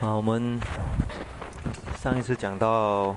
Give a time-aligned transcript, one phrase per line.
[0.00, 0.60] 好，我们
[1.96, 3.16] 上一次讲到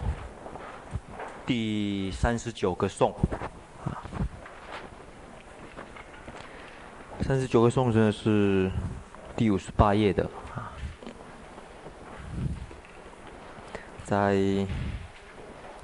[1.46, 3.13] 第三十九个颂，
[3.85, 4.01] 啊，
[7.21, 8.71] 三十九个颂真的是
[9.35, 10.74] 第五十八页的啊，
[14.03, 14.66] 在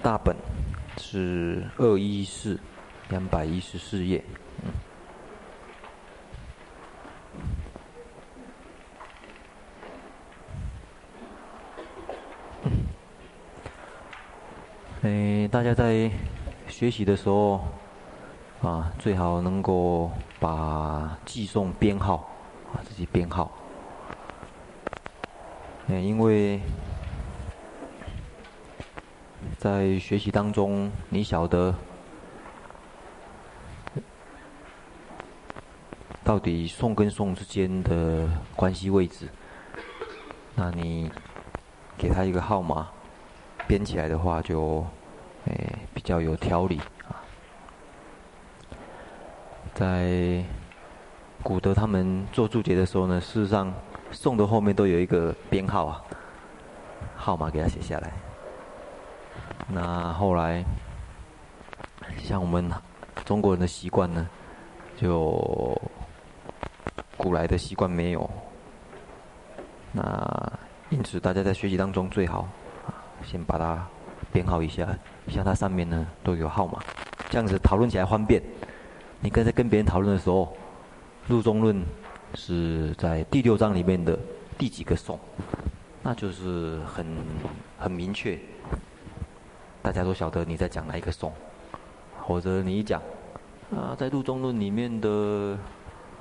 [0.01, 0.35] 大本
[0.97, 2.59] 是二一四
[3.09, 4.23] 两百一十四页。
[15.03, 16.11] 诶，大家在
[16.87, 17.59] 学习的时候，
[18.61, 20.09] 啊，最好能够
[20.39, 22.29] 把寄送编号，
[22.71, 23.51] 啊，自己编号。
[25.87, 26.61] 嗯，因为
[29.57, 31.75] 在学习当中，你晓得
[36.23, 39.27] 到底送跟送之间的关系位置，
[40.55, 41.11] 那你
[41.97, 42.87] 给他一个号码，
[43.67, 44.85] 编起来的话就。
[46.07, 47.19] 较有条理啊。
[49.73, 50.43] 在
[51.43, 53.71] 古德他们做注解的时候呢，事实上
[54.11, 56.01] 宋的后面都有一个编号啊，
[57.15, 58.11] 号码给他写下来。
[59.67, 60.63] 那后来
[62.23, 62.71] 像我们
[63.25, 64.27] 中国人的习惯呢，
[64.95, 65.79] 就
[67.17, 68.29] 古来的习惯没有。
[69.91, 70.51] 那
[70.89, 72.47] 因此大家在学习当中最好
[72.85, 73.85] 啊，先把它
[74.31, 74.87] 编号一下。
[75.27, 76.81] 像它上面呢都有号码，
[77.29, 78.41] 这样子讨论起来方便。
[79.19, 80.55] 你刚才跟别人讨论的时候，
[81.27, 81.83] 入中论
[82.35, 84.17] 是在第六章里面的
[84.57, 85.19] 第几个颂，
[86.01, 87.05] 那就是很
[87.77, 88.39] 很明确，
[89.81, 91.31] 大家都晓得你在讲哪一个颂。
[92.21, 93.01] 或者你一讲
[93.73, 95.57] 啊，在入中论里面的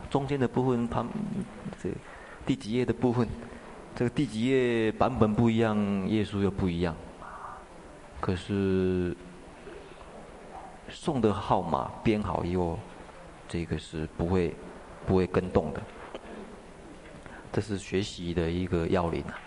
[0.09, 1.09] 中间的部分旁
[1.83, 1.91] 这
[2.47, 3.29] 第几页的部分，
[3.95, 5.77] 这个第几页版本不一样，
[6.09, 6.95] 页数又不一样。
[8.19, 9.17] 可是
[10.89, 12.79] 送的号码编好以后，
[13.47, 14.55] 这个是不会
[15.07, 15.81] 不会更动的。
[17.53, 19.39] 这是学习的一个要领啊。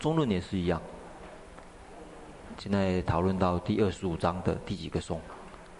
[0.00, 0.80] 中论也是一样。
[2.58, 5.20] 现在讨论到第二十五章的第几个颂，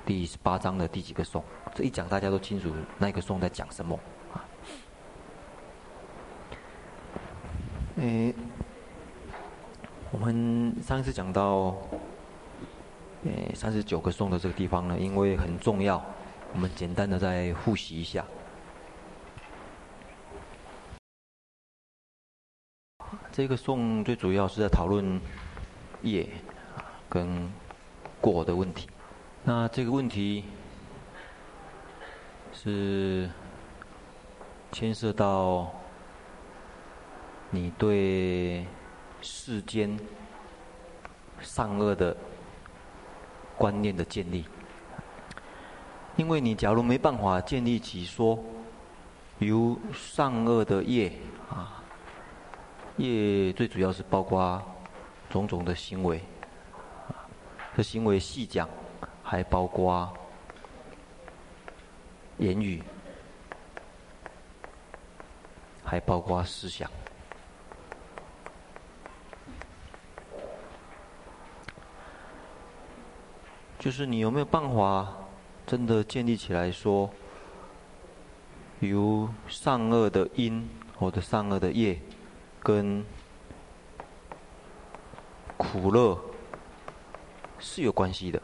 [0.06, 1.43] 第十八章的第几个颂，
[1.75, 3.99] 这一讲大家都清楚那个颂在讲什么
[4.32, 4.44] 啊。
[7.97, 8.32] 诶，
[10.12, 11.76] 我们上一次讲到。
[13.25, 16.05] 诶，三十九个颂的这个地方呢，因为很重要，
[16.53, 18.23] 我们简单的再复习一下。
[23.33, 25.19] 这个颂最主要是在讨论
[26.03, 26.29] 业
[27.09, 27.51] 跟
[28.21, 28.89] 果的问题。
[29.43, 30.45] 那这个问题
[32.53, 33.31] 是
[34.71, 35.73] 牵涉到
[37.51, 38.67] 你对
[39.23, 39.99] 世间
[41.41, 42.15] 善恶的。
[43.56, 44.44] 观念的建立，
[46.16, 48.38] 因为你假如没办法建立起说，
[49.38, 51.12] 由善恶的业
[51.48, 51.82] 啊，
[52.97, 54.62] 业最主要是包括
[55.31, 56.20] 种种的行为，
[57.76, 58.69] 这行为细讲
[59.22, 60.12] 还包括
[62.38, 62.82] 言语，
[65.84, 66.91] 还包括思想。
[73.84, 75.12] 就是你有没有办法
[75.67, 77.11] 真的建立起来说，
[78.81, 80.67] 由善恶的因
[80.99, 82.00] 或者善恶的业，
[82.61, 83.05] 跟
[85.59, 86.19] 苦乐
[87.59, 88.41] 是有关系的。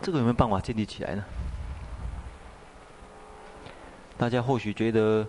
[0.00, 1.22] 这个有没有办法建立起来呢？
[4.16, 5.26] 大家或许觉得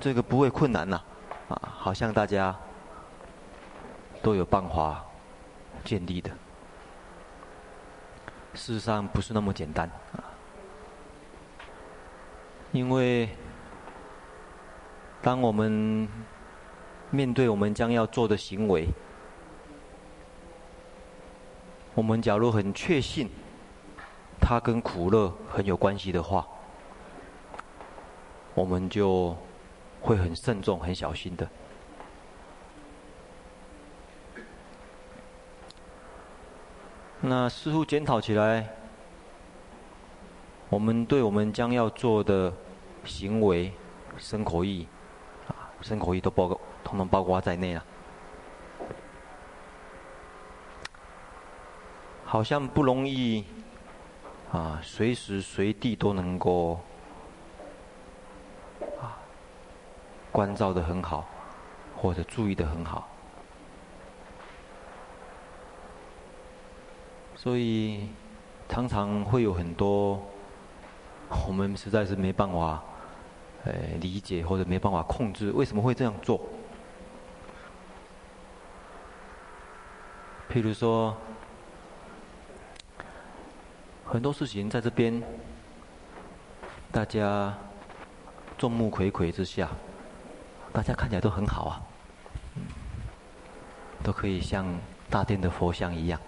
[0.00, 0.98] 这个不会困难呐，
[1.50, 2.58] 啊，好像大家
[4.22, 5.04] 都有办法。
[5.82, 6.30] 建立的，
[8.54, 10.24] 事实上不是那么简单啊。
[12.72, 13.28] 因为
[15.20, 16.08] 当我们
[17.10, 18.88] 面对我们将要做的行为，
[21.94, 23.28] 我们假如很确信
[24.40, 26.46] 它跟苦乐很有关系的话，
[28.54, 29.36] 我们就
[30.00, 31.46] 会很慎重、很小心的。
[37.24, 38.68] 那似乎检讨起来，
[40.68, 42.52] 我们对我们将要做的
[43.04, 43.72] 行为、
[44.18, 44.88] 生口意，
[45.46, 47.84] 啊，生口意都包括，统统包括在内了。
[52.24, 53.44] 好像不容易，
[54.50, 56.80] 啊，随时随地都能够，
[59.00, 59.14] 啊，
[60.32, 61.24] 关照得很好，
[61.96, 63.06] 或者注意得很好。
[67.42, 68.06] 所以
[68.68, 70.22] 常常会有很多
[71.48, 72.80] 我们实在是没办法，
[73.64, 76.38] 呃，理解或者没办法控制，为什么会这样做？
[80.52, 81.16] 譬如说，
[84.04, 85.20] 很多事情在这边，
[86.92, 87.52] 大家
[88.56, 89.68] 众目睽睽之下，
[90.72, 91.82] 大家看起来都很好啊，
[94.04, 94.64] 都可以像
[95.10, 96.20] 大殿的佛像一样。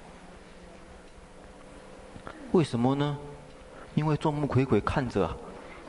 [2.55, 3.19] 为什么呢？
[3.97, 5.37] 因为众目睽睽看着啊，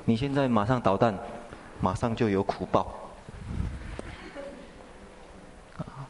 [0.04, 1.16] 你现在马上捣蛋，
[1.80, 2.92] 马上就有苦报。
[5.78, 6.10] 啊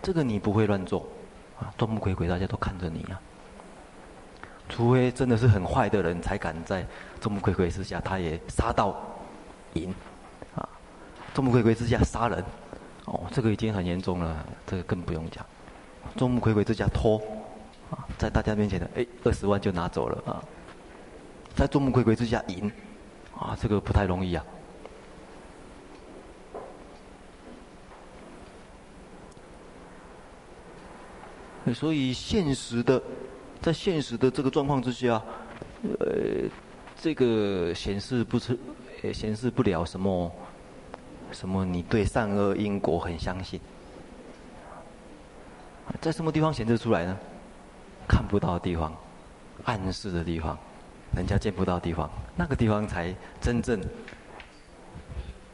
[0.00, 1.04] 这个你不会乱做，
[1.58, 3.20] 啊，众目睽睽大家都看着你啊。
[4.68, 6.86] 除非真的是很坏的人，才敢在
[7.20, 8.96] 众目睽睽之下，他也杀到
[9.72, 9.92] 赢，
[10.54, 10.68] 啊，
[11.34, 12.44] 众目睽睽之下杀人，
[13.06, 15.44] 哦，这个已经很严重了，这个更不用讲。
[16.16, 17.20] 众目睽睽之下偷，
[17.90, 20.42] 啊，在大家面前的，哎，二十万就拿走了啊，
[21.54, 22.70] 在众目睽睽之下赢，
[23.36, 24.44] 啊，这个不太容易啊。
[31.74, 33.00] 所以现实的，
[33.60, 35.22] 在现实的这个状况之下，
[36.00, 36.48] 呃，
[37.00, 38.58] 这个显示不出，
[39.02, 40.30] 也显示不了什么，
[41.30, 43.60] 什么你对善恶因果很相信，
[46.00, 47.16] 在什么地方显示出来呢？
[48.08, 48.92] 看不到的地方，
[49.64, 50.58] 暗示的地方，
[51.14, 53.80] 人家见不到的地方，那个地方才真正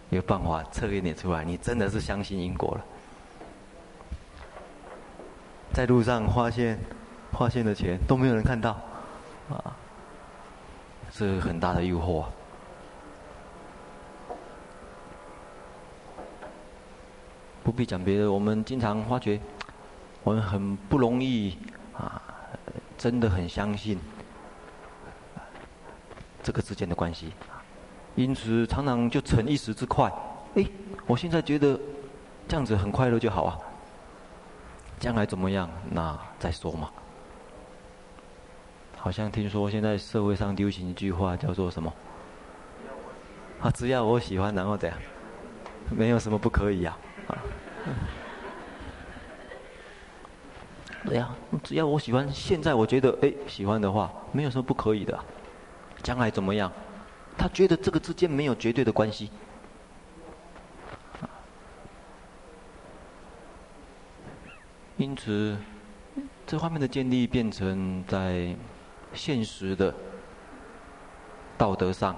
[0.08, 2.84] 有办法测验你出来，你真的是相信因果了。
[5.74, 6.78] 在路上发现，
[7.32, 8.70] 发现的钱都没有人看到，
[9.50, 9.76] 啊，
[11.12, 12.24] 是很大的诱惑。
[17.62, 19.38] 不必讲别的，我们经常发觉，
[20.28, 21.56] 我们很不容易
[21.96, 22.20] 啊，
[22.98, 23.98] 真的很相信
[26.42, 27.32] 这个之间的关系，
[28.14, 30.12] 因此常常就逞一时之快。
[30.56, 30.66] 哎，
[31.06, 31.80] 我现在觉得
[32.46, 33.58] 这样子很快乐就好啊。
[35.00, 35.66] 将来怎么样？
[35.90, 36.90] 那再说嘛。
[38.98, 41.90] 好像听说现在社会上流行一句话，叫做什么？
[43.62, 44.98] 啊，只要我喜欢，然后怎样？
[45.88, 46.94] 没有什么不可以呀。
[47.28, 47.38] 啊，
[51.08, 51.34] 对呀，
[51.64, 55.18] 只要我喜欢，现在我觉得哎喜欢的话，没有什么不可以的。
[56.02, 56.70] 将来怎么样？
[57.36, 59.30] 他觉得这个之间没有绝对的关系。
[64.98, 65.56] 因此，
[66.46, 68.54] 这方面的建立变成在
[69.14, 69.94] 现实的
[71.56, 72.16] 道德上，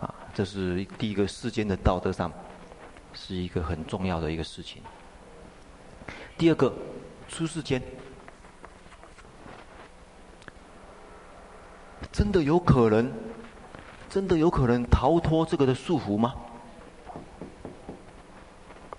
[0.00, 2.32] 啊，这是第一个世间的道德上，
[3.12, 4.80] 是一个很重要的一个事情。
[6.38, 6.72] 第二个，
[7.28, 7.82] 出世间，
[12.10, 13.12] 真的有可能，
[14.08, 16.34] 真的有可能逃脱这个的束缚吗？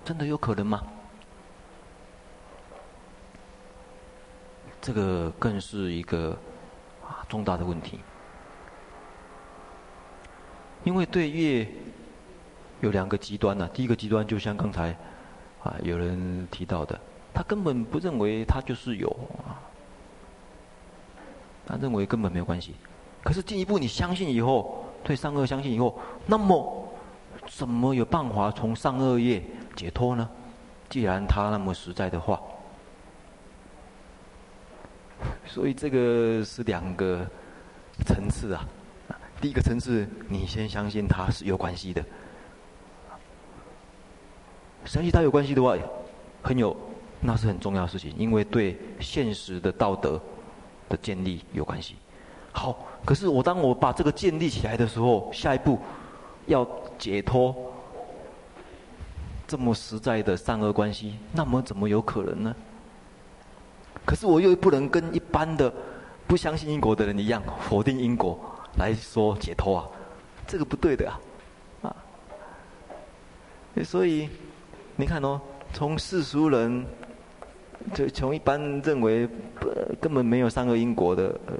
[0.06, 0.84] 真的有可能吗？
[4.82, 6.38] 这个更是一个
[7.06, 8.00] 啊重大的问题，
[10.84, 11.66] 因为对业
[12.82, 14.94] 有两个极端呢、第一个极端就像刚才
[15.64, 17.00] 啊有人提到的，
[17.34, 19.08] 他根本不认为他就是有
[19.46, 19.56] 啊，
[21.66, 22.76] 他认为根本没有关系。
[23.24, 26.88] 可是进一步你相信以后，对善恶相信以后，那么
[27.48, 29.42] 怎么有办法从善恶业
[29.76, 30.30] 解脱呢？
[30.90, 32.40] 既然他那么实在的话。
[35.48, 37.26] 所以这个是两个
[38.06, 38.68] 层次啊。
[39.40, 42.04] 第一个层次，你先相信他是有关系的。
[44.86, 45.78] 相信他有关系的话，
[46.42, 46.76] 很有，
[47.22, 50.22] 那是很重要的事情，因为对现实的道德
[50.90, 51.96] 的建立有关系。
[52.54, 55.78] 好，可是我当我把这个建立起来的时候，下一步
[56.46, 56.66] 要
[56.98, 57.54] 解脱
[59.48, 62.56] 这么实在的善恶关系，那么怎么有可能呢？
[64.06, 65.74] 可是我又不能跟一般的
[66.28, 68.40] 不相信因果的人一样否定因果
[68.78, 69.88] 来说解脱啊，
[70.46, 71.20] 这个不对的啊，
[71.84, 71.96] 啊，
[73.84, 74.30] 所以
[74.96, 75.40] 你看哦，
[75.74, 76.86] 从世俗人，
[77.94, 79.28] 就从一般认为
[80.00, 81.56] 根本没有三个因果的，呃，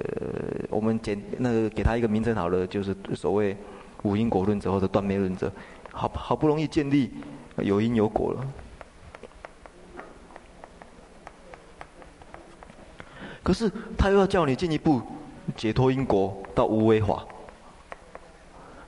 [0.70, 3.56] 我们简那个给他一个名称好了，就是所谓
[4.02, 5.52] 无因果论者或者断灭论者，
[5.92, 7.12] 好好不容易建立
[7.58, 8.46] 有因有果了。
[13.42, 15.02] 可是他又要叫你进一步
[15.54, 17.26] 解脱因果到无为法，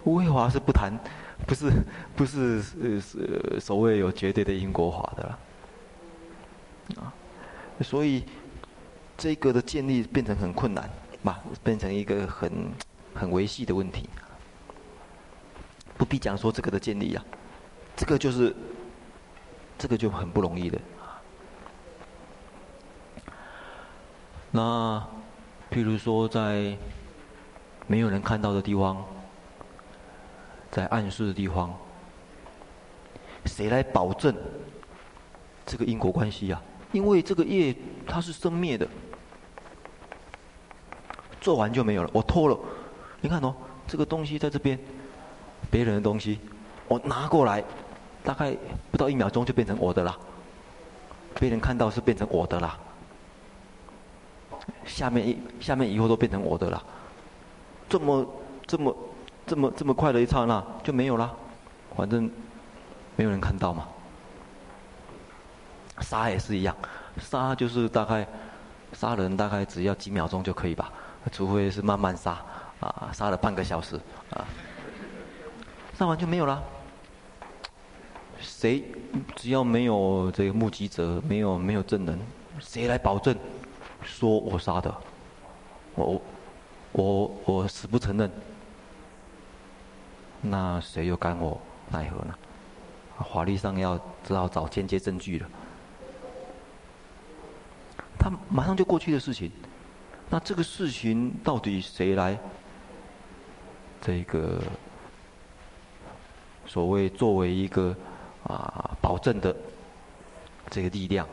[0.04, 0.98] 无为法是不谈，
[1.46, 1.70] 不是
[2.16, 5.38] 不是呃是所谓有绝对的因果法的啦。
[7.02, 7.12] 啊，
[7.82, 8.24] 所以
[9.16, 10.88] 这个的建立变成很困难
[11.22, 12.50] 嘛，变成一个很
[13.14, 14.08] 很维系的问题。
[15.96, 17.24] 不必讲说这个的建立啊，
[17.96, 18.54] 这个就是
[19.78, 20.78] 这个就很不容易的。
[24.50, 25.02] 那
[25.70, 26.76] 譬如说在
[27.86, 29.04] 没有人看到的地方，
[30.70, 31.74] 在暗示的地方，
[33.46, 34.34] 谁来保证
[35.64, 36.62] 这个因果关系啊？
[36.92, 37.74] 因为这个业
[38.06, 38.88] 它是生灭的，
[41.40, 42.10] 做完就没有了。
[42.12, 42.58] 我偷了，
[43.20, 43.54] 你看哦，
[43.86, 44.78] 这个东西在这边，
[45.70, 46.38] 别人的东西，
[46.88, 47.62] 我拿过来，
[48.22, 48.56] 大概
[48.90, 50.16] 不到一秒钟就变成我的了。
[51.38, 52.78] 别人看到是变成我的了，
[54.86, 56.82] 下面一下面以后都变成我的了。
[57.88, 58.26] 这么
[58.66, 58.96] 这么
[59.46, 61.36] 这么这么快的一刹那就没有了，
[61.94, 62.30] 反正
[63.16, 63.86] 没有人看到嘛。
[66.00, 66.76] 杀也是一样，
[67.18, 68.26] 杀就是大概
[68.92, 70.92] 杀人大概只要几秒钟就可以吧，
[71.32, 72.38] 除非是慢慢杀，
[72.80, 73.96] 啊，杀了半个小时，
[74.30, 74.44] 啊，
[75.98, 76.62] 杀完就没有了。
[78.38, 78.84] 谁
[79.34, 82.18] 只要没有这个目击者，没有没有证人，
[82.60, 83.34] 谁来保证
[84.02, 84.94] 说我杀的？
[85.94, 86.20] 我
[86.92, 88.30] 我我死不承认，
[90.42, 92.34] 那谁又干我奈何呢？
[93.32, 95.48] 法律上要只好找间接证据了。
[98.18, 99.50] 他马上就过去的事情，
[100.30, 102.38] 那这个事情到底谁来？
[104.00, 104.62] 这个
[106.66, 107.96] 所谓作为一个
[108.44, 109.56] 啊保证的
[110.70, 111.26] 这个力量，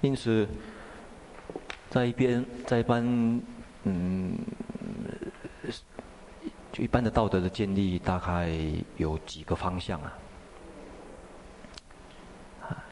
[0.00, 0.48] 因此
[1.90, 3.04] 在一边在一般
[3.84, 4.38] 嗯，
[6.72, 8.50] 就一般的道德的建立，大概
[8.96, 10.12] 有几个方向啊。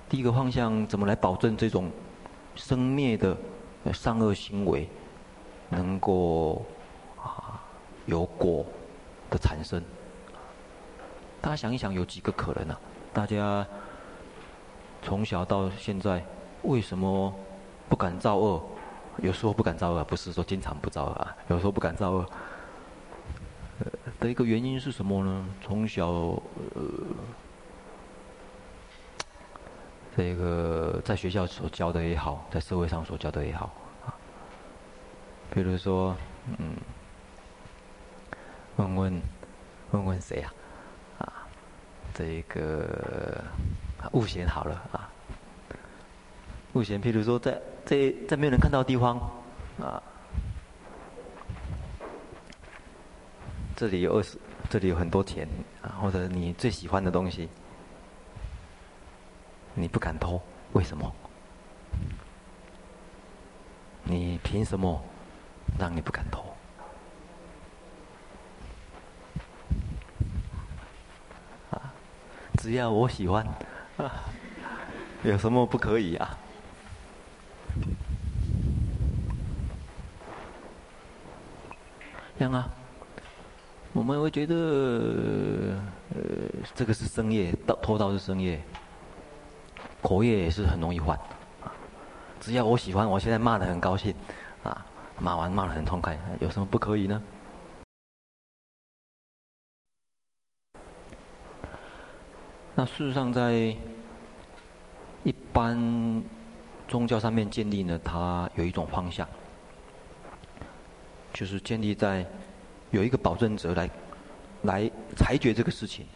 [0.08, 1.90] 第一个方向，怎么来保证这种
[2.56, 3.36] 生灭的
[3.92, 4.88] 善恶行为
[5.68, 6.64] 能够
[7.16, 7.60] 啊
[8.06, 8.64] 有果
[9.28, 9.82] 的产生？
[11.42, 12.80] 大家想一想，有几个可能啊？
[13.12, 13.66] 大家
[15.02, 16.24] 从小到现在，
[16.62, 17.32] 为什么
[17.88, 18.62] 不敢造恶？
[19.18, 22.26] 有时候不敢造恶，不是说经常不造恶啊，有时候不敢造恶。
[24.18, 25.46] 的一个原因是什么呢？
[25.60, 26.40] 从小呃。
[30.18, 33.70] 这个在学校所教的也好，在社会上所教的也好，
[34.04, 34.10] 啊，
[35.48, 36.12] 比如说，
[36.58, 36.74] 嗯，
[38.74, 39.22] 问问
[39.92, 40.52] 问问谁啊？
[41.20, 41.32] 啊，
[42.12, 43.44] 这个
[44.10, 45.08] 悟贤好了啊，
[46.72, 47.52] 悟贤，譬如说在
[47.84, 49.20] 在在没有人看到的地方，
[49.80, 50.02] 啊，
[53.76, 54.36] 这里有二十，
[54.68, 55.48] 这里有很多钱
[55.80, 57.48] 啊，或者你最喜欢的东西。
[59.78, 60.40] 你不敢偷，
[60.72, 61.12] 为什么？
[64.02, 65.00] 你凭什么
[65.78, 66.42] 让你不敢偷？
[71.70, 71.92] 啊，
[72.54, 73.46] 只要我喜欢，
[73.98, 74.24] 啊，
[75.22, 76.36] 有什么不可以啊？
[82.36, 82.68] 这样啊，
[83.92, 84.54] 我们会觉得，
[86.14, 86.20] 呃，
[86.74, 88.60] 这个是深夜，到偷盗是深夜。
[90.08, 91.20] 口业也是很容易犯，
[92.40, 94.14] 只要我喜欢，我现在骂的很高兴，
[94.62, 94.86] 啊，
[95.20, 97.22] 骂完骂的很痛快，有什么不可以呢？
[102.74, 103.76] 那事实上，在
[105.24, 105.76] 一般
[106.88, 109.28] 宗教上面建立呢，它有一种方向，
[111.34, 112.24] 就是建立在
[112.92, 113.90] 有一个保证者来
[114.62, 116.06] 来裁决这个事情。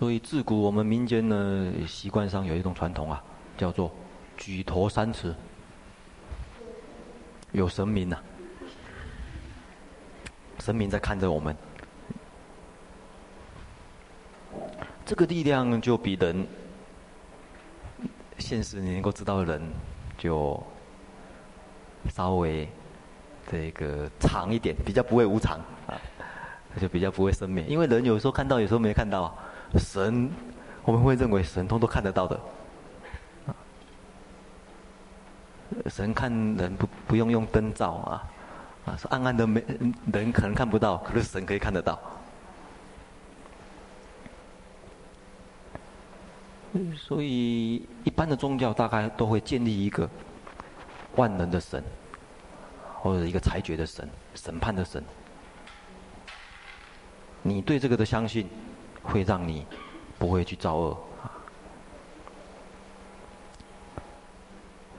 [0.00, 3.22] 所以自古我们民间呢，习惯上有一种传统啊，
[3.58, 3.92] 叫做
[4.34, 5.34] 举头三尺
[7.52, 8.24] 有神明呐、啊，
[10.58, 11.54] 神明在看着我们，
[15.04, 16.46] 这个力量就比人
[18.38, 19.62] 现实你能够知道的人
[20.16, 20.58] 就
[22.08, 22.66] 稍微
[23.50, 26.00] 这个长一点，比较不会无常啊，
[26.80, 29.34] 就比较不会生灭，因为人有时候看到，有时候没看到啊。
[29.78, 30.30] 神，
[30.84, 32.40] 我们会认为神通都看得到的。
[35.86, 38.24] 神看人不不用用灯照啊，
[38.86, 39.64] 啊，是暗暗的没
[40.12, 41.98] 人可能看不到，可是神可以看得到。
[46.96, 50.08] 所以一般的宗教大概都会建立一个
[51.16, 51.82] 万能的神，
[53.00, 55.02] 或者一个裁决的神、审判的神。
[57.42, 58.48] 你对这个的相信，
[59.02, 59.66] 会让你
[60.18, 61.30] 不会去造恶啊。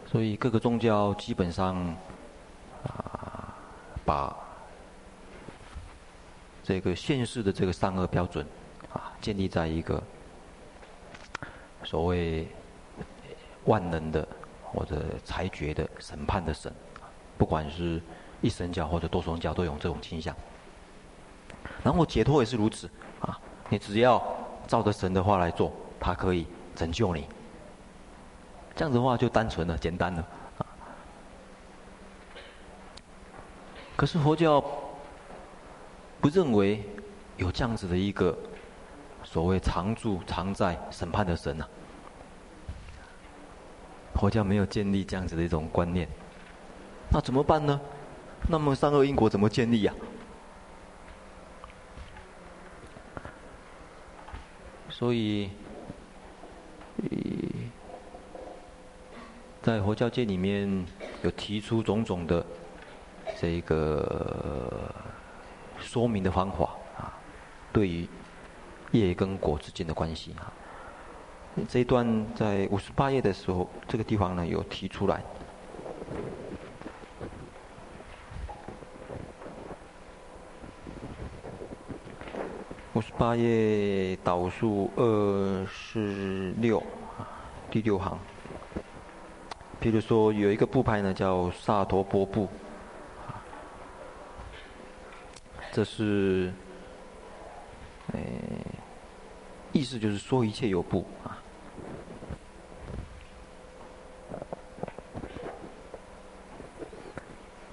[0.08, 1.78] 所以各个宗教基本上
[2.84, 3.56] 啊，
[4.04, 4.36] 把
[6.64, 8.46] 这个现世的这个善恶标准
[8.94, 10.02] 啊，建立在一个
[11.84, 12.48] 所谓
[13.66, 14.28] 万能的
[14.64, 16.74] 或者裁决的审判的神，
[17.38, 18.02] 不管是
[18.42, 20.36] 一神教或者多神教，都有这种倾向。
[21.84, 22.90] 然后解脱也是如此
[23.22, 23.40] 啊，
[23.72, 24.22] 你只要
[24.68, 27.26] 照着神的话来做，他可以拯救你。
[28.76, 30.28] 这样子的话就单纯了，简单了。
[33.96, 34.62] 可是佛教
[36.20, 36.84] 不认为
[37.38, 38.38] 有这样子的一个
[39.24, 41.70] 所谓常住常在审判的神呐、啊。
[44.16, 46.10] 佛教没有建立这样子的一种观念，
[47.10, 47.80] 那怎么办呢？
[48.50, 49.94] 那么善恶因果怎么建立呀、
[55.02, 55.50] 所以，
[59.64, 60.86] 在佛教界里面
[61.24, 62.46] 有提出种种的
[63.36, 64.72] 这个
[65.80, 67.18] 说明的方法啊，
[67.74, 68.08] 对于
[68.92, 70.54] 业跟果之间的关系啊，
[71.68, 75.24] 这一段在五十八页的时候，这个地方呢有提出来。
[83.02, 86.82] 十八页倒数二四六，
[87.72, 88.18] 第六行。
[89.80, 92.48] 比如说有一个部派呢，叫萨陀波部，
[95.72, 96.54] 这是，
[98.14, 98.20] 哎，
[99.72, 101.42] 意思就是说一切有部啊。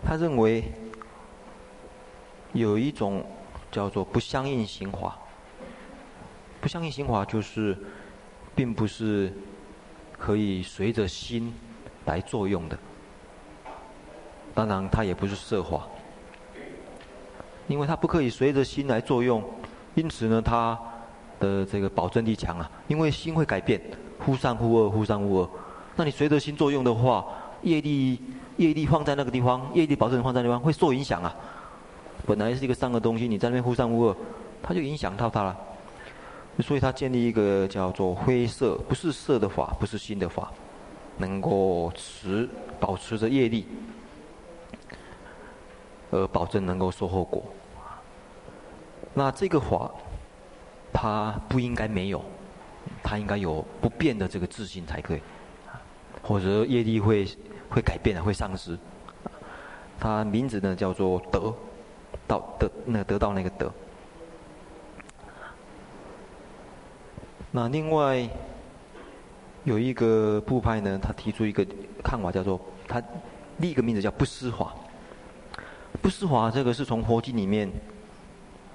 [0.07, 0.65] 他认为
[2.55, 3.23] 有一种。
[3.70, 5.18] 叫做不相应行法，
[6.61, 7.76] 不相应行法就是，
[8.54, 9.33] 并不是
[10.18, 11.54] 可以随着心
[12.07, 12.78] 来作用的。
[14.54, 15.87] 当然，它也不是色法，
[17.68, 19.44] 因为它不可以随着心来作用，
[19.94, 20.76] 因此呢，它
[21.38, 22.68] 的这个保证力强啊。
[22.88, 23.81] 因为心会改变，
[24.18, 25.50] 忽善忽恶，忽善忽恶。
[25.94, 27.24] 那你随着心作用的话，
[27.62, 28.20] 业力
[28.57, 31.35] 业力放在那个地方，业力保证放在那地方会受影响啊。
[32.29, 34.17] 本来是一个善的东西，你在那边忽善忽恶，
[34.62, 35.57] 它就影响到它了。
[36.61, 40.53] 所以他建立一个叫做灰色，不是色的法，不是心的法，
[41.17, 42.49] 能够持
[42.81, 43.64] 保持着业力，
[46.11, 47.45] 而保证能够收后果。
[49.14, 49.88] 那这个法，
[50.93, 52.23] 它不应该没有，
[53.05, 55.21] 它应该有不变的这个自信才可以，
[56.23, 57.25] 或者业力会
[57.71, 58.77] 会改变，会丧失。
[60.01, 61.55] 它名字呢叫做德。
[62.29, 63.73] 到得那得到那个德。
[67.51, 68.29] 那另外
[69.64, 71.67] 有一个部派呢，他提出一个
[72.05, 73.03] 看法，叫做他
[73.57, 74.75] 另一个名字叫不施法。
[76.03, 77.69] 不施法这个是从佛经里面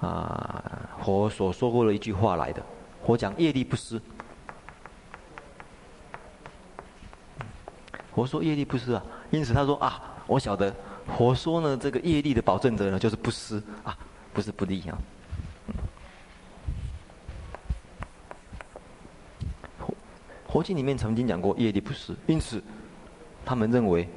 [0.00, 2.60] 啊佛所说过的一句话来的。
[3.06, 4.00] 佛讲业力不施，
[8.12, 10.74] 佛说业力不施啊，因此他说啊，我晓得。
[11.06, 13.96] 佛说呢，这个业力的保证者呢，就是不施啊，
[14.32, 14.98] 不是不利啊。
[19.78, 19.94] 佛
[20.48, 22.62] 佛经里面曾经讲过业力不施，因此
[23.44, 24.08] 他们认为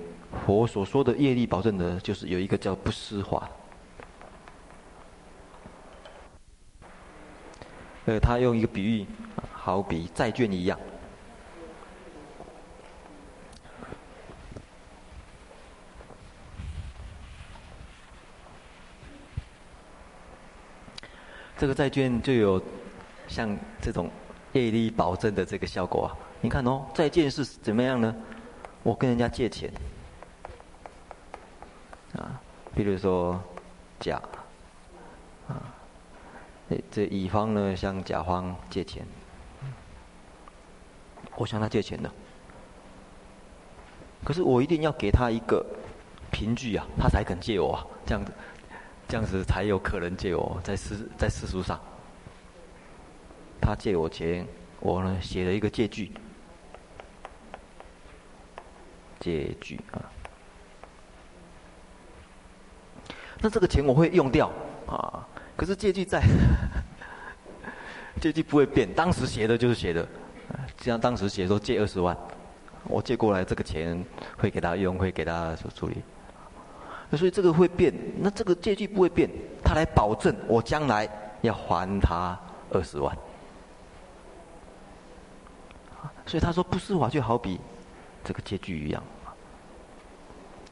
[0.46, 3.50] 佛所说的业力保证的，就是有一个叫不施法。
[8.06, 9.06] 呃，他用一个比喻，
[9.52, 10.80] 好比债券一样。
[21.58, 22.62] 这个债券就有
[23.28, 24.10] 像这种
[24.54, 26.14] 业力保证的这个效果啊！
[26.40, 28.16] 你看哦，债券是怎么样呢？
[28.84, 29.72] 我跟人家借钱
[32.16, 32.40] 啊，
[32.76, 33.42] 比如说
[34.00, 34.22] 甲
[35.48, 35.58] 啊，
[36.92, 39.04] 这乙方呢向甲方借钱，
[41.36, 42.12] 我向他借钱的，
[44.24, 45.66] 可是我一定要给他一个
[46.32, 48.32] 凭据啊，他才肯借我啊，这样子。
[49.08, 51.80] 这样子才有可能借我，在世在世俗上，
[53.62, 54.46] 他借我钱，
[54.82, 56.12] 我呢写了一个借据，
[59.20, 60.02] 借据啊。
[63.40, 64.52] 那这个钱我会用掉
[64.88, 66.22] 啊，可是借据在，
[68.20, 70.06] 借据不会变，当时写的就是写的，
[70.82, 72.18] 像当时写说借二十万，
[72.84, 74.04] 我借过来这个钱
[74.38, 76.02] 会给他用，会给他所处理。
[77.16, 79.30] 所以这个会变，那这个借据不会变，
[79.64, 81.08] 他来保证我将来
[81.42, 82.38] 要还他
[82.72, 83.16] 二十万。
[86.26, 87.58] 所以他说不施法就好比
[88.24, 89.02] 这个借据一样。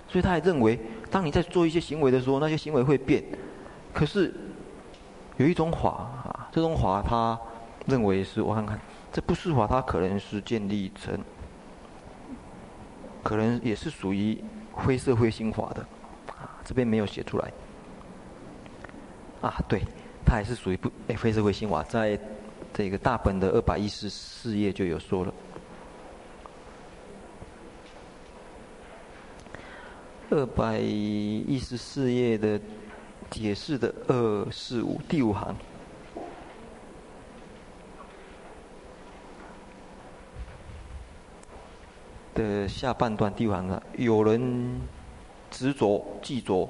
[0.10, 3.24] 所以他还认为，当你在做一些行为的时候，那些行为会变。
[3.94, 4.34] 可是
[5.38, 7.40] 有一种法啊，这种法他
[7.86, 8.80] 认为是我看看，
[9.12, 11.18] 这不施法，它可能是建立成，
[13.24, 14.42] 可能也是属于
[14.74, 15.86] 灰色灰心法的，
[16.66, 17.54] 这边没有写出来。
[19.42, 19.82] 啊，对，
[20.26, 22.20] 它还是属于不诶非社会心法，在
[22.74, 25.34] 这个大本的二百一十四页就有说了。
[30.32, 32.60] 二百一十四页的
[33.30, 35.56] 解释的二四五第五行
[42.34, 44.82] 的下半段第五行啊，有人
[45.56, 46.68] 执着执着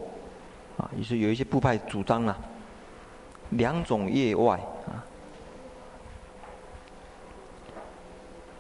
[0.78, 2.38] 啊，也是有一些部派主张啊，
[3.50, 5.02] 两种业外啊，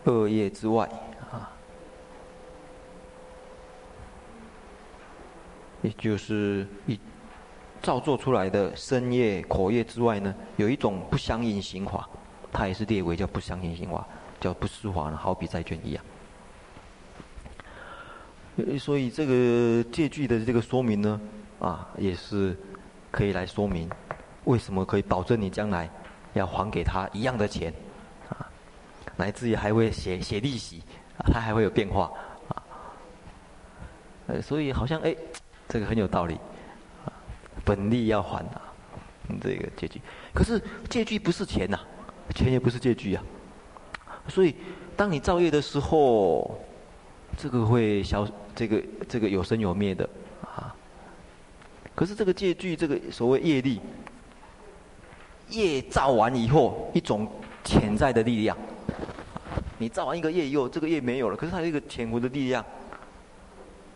[0.05, 0.89] 恶业之外
[1.31, 1.51] 啊。
[5.83, 6.99] 也就是一
[7.83, 12.09] 造作出来的身业、口业之外呢，有一种不相应行法，
[12.51, 14.03] 它也是列为叫不相应行法，
[14.39, 16.03] 叫不施法呢，好比债券一样。
[18.79, 21.21] 所以这个借据的这个说明呢，
[21.59, 22.57] 啊，也是
[23.11, 23.89] 可以来说明
[24.45, 25.89] 为什么可以保证你将来
[26.33, 27.73] 要还给他一样的钱，
[28.29, 28.47] 啊，
[29.15, 30.81] 乃至于还会写写利息，
[31.17, 32.11] 啊，它还会有变化，
[32.49, 32.63] 啊，
[34.27, 35.15] 呃，所以好像哎。
[35.67, 36.35] 这个很有道理，
[37.05, 37.09] 啊，
[37.65, 38.61] 本利要还啊，
[39.41, 39.99] 这个借据。
[40.31, 41.79] 可是借据不是钱呐，
[42.35, 43.23] 钱也不是借据啊。
[44.27, 44.55] 所以
[44.95, 46.63] 当你造业的时候，
[47.37, 50.09] 这个会消，这个这个有生有灭的
[50.41, 50.75] 啊。
[51.93, 53.79] 可是这个借据，这个所谓业力，
[55.49, 57.27] 业造完以后，一种
[57.63, 58.57] 潜在的力量。
[59.77, 62.65] 你造完一个业以后，这个业没有了，可是它有一个潜伏的力量，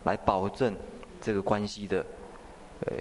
[0.04, 0.74] 来保证。
[1.22, 2.06] 这个关系的，
[2.86, 2.96] 呃，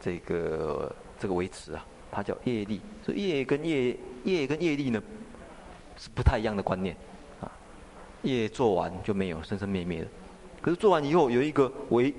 [0.00, 2.80] 这个这个维持啊，它叫业力。
[3.04, 5.02] 所以业跟业业跟业力呢，
[5.96, 6.96] 是不太一样的观念。
[8.22, 10.08] 业做完就没有，生生灭灭的。
[10.60, 12.14] 可是做完以后有一个为，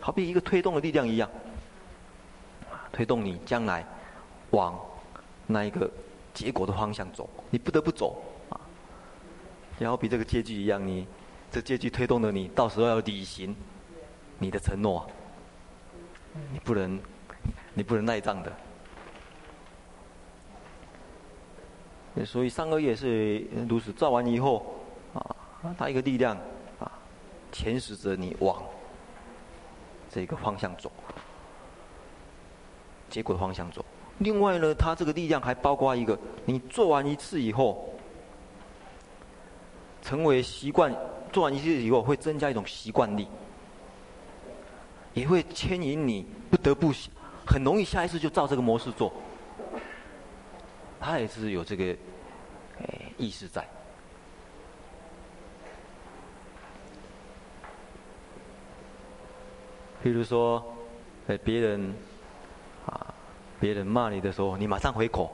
[0.00, 1.28] 好比一个推动的力量一样，
[2.92, 3.84] 推动你将来
[4.50, 4.78] 往
[5.46, 5.90] 那一个
[6.34, 8.60] 结果的方向走，你不得不走啊。
[9.78, 11.06] 然后比这个借据一样，你
[11.50, 13.54] 这借据推动了你，到时候要履行。
[14.40, 15.04] 你的承诺，
[16.52, 17.00] 你不能，
[17.74, 18.40] 你不能赖账
[22.14, 22.24] 的。
[22.24, 24.77] 所以上个月是如此，造完以后，
[25.14, 25.36] 啊，
[25.78, 26.36] 它一个力量
[26.78, 26.90] 啊，
[27.52, 28.62] 牵使着你往
[30.10, 30.90] 这个方向走，
[33.08, 33.84] 结果的方向走。
[34.18, 37.88] 另外呢，它这个力量还包括一个，你做完一次以后，
[40.02, 40.94] 成为习惯，
[41.32, 43.28] 做完一次以后会增加一种习惯力。
[45.14, 46.92] 也会牵引你不得不
[47.44, 49.12] 很容易下一次就照这个模式做，
[51.00, 51.96] 他也是有这个
[53.16, 53.66] 意识在。
[60.08, 60.64] 比如说，
[61.26, 61.94] 诶别人
[62.86, 63.14] 啊，
[63.60, 65.30] 别人骂你的时候，你马上回口，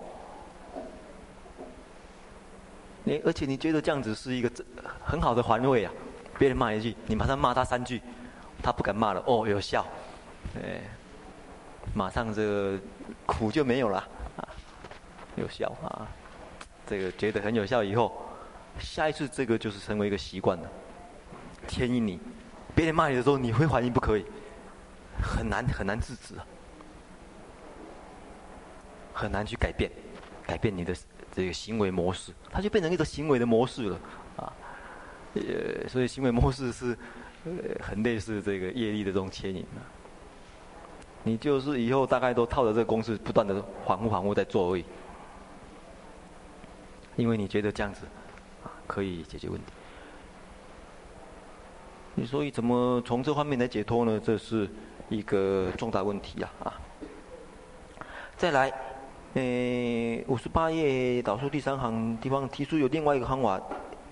[3.05, 4.51] 你而且你觉得这样子是一个
[5.05, 5.93] 很好的环卫啊，
[6.41, 8.03] 别人骂一句，你马上骂他三句。
[8.61, 9.87] 他不敢骂了，哦，有效，
[10.57, 10.81] 哎，
[11.95, 12.79] 马上这个
[13.27, 13.99] 苦就没有了，
[14.37, 14.49] 啊，
[15.37, 16.09] 有效啊，
[16.85, 18.27] 这个觉得很有效以后，
[18.81, 20.69] 下一次这个就是成为一个习惯了，
[21.69, 22.19] 牵引你，
[22.75, 24.25] 别人骂你的时候，你会反应不可以，
[25.23, 26.35] 很难很难制止，
[29.13, 29.91] 很难去改变，
[30.47, 30.95] 改变你的
[31.33, 34.01] 这个行为模式，它就变成一个行为的模式了，
[34.37, 34.53] 啊，
[35.35, 36.97] 呃，所以行为模式是
[37.45, 37.53] 呃。
[37.81, 39.85] 很类似这个业力的这种牵引啊，
[41.23, 44.85] 你就是以后大概都套着这个公式，不断的反复反复在做而已，
[47.17, 48.07] 因为你觉得这样子
[48.65, 49.73] 啊可以解决问题。
[52.15, 54.21] 你所以怎么从这方面来解脱呢？
[54.25, 54.69] 这是
[55.09, 56.81] 一个重大问题啊啊！
[58.37, 58.73] 再来，
[59.35, 59.43] 呃，
[60.27, 63.61] 五十八页导数第三行地方提出有另外一个方法，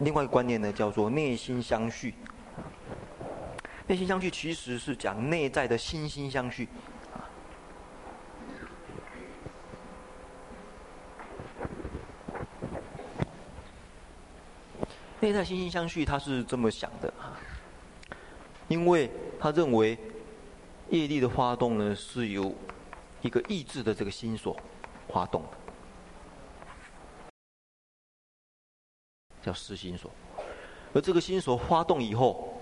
[0.00, 2.14] 另外一个观念呢，叫做内心相续。
[3.88, 6.68] 内心相续其实是讲内在的心心相续，
[7.12, 7.26] 啊，
[15.20, 17.36] 内在心心相续，他是这么想的啊，
[18.68, 19.98] 因为他认为
[20.92, 22.54] 业力的发动呢，是由
[23.22, 24.54] 一个意志的这个心所
[25.08, 25.48] 发动的，
[29.42, 30.10] 叫识心所。
[30.92, 32.60] 而这个心所发动以后，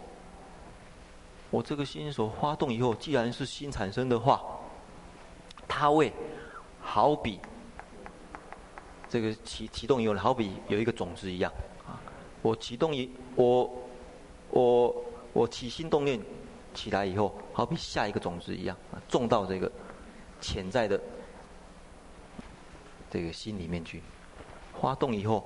[1.50, 4.40] 我这个心所发动以后，既然是心产生的话，
[5.66, 6.12] 它会
[6.80, 7.40] 好比
[9.08, 11.52] 这个启启动以后，好比有一个种子一样
[11.84, 11.98] 啊。
[12.42, 13.68] 我启动一我
[14.50, 16.20] 我我起心动念
[16.74, 18.76] 起来以后，好比下一个种子一样，
[19.08, 19.70] 种到这个
[20.40, 21.00] 潜在的
[23.10, 24.02] 这个心里面去，
[24.80, 25.44] 发动以后。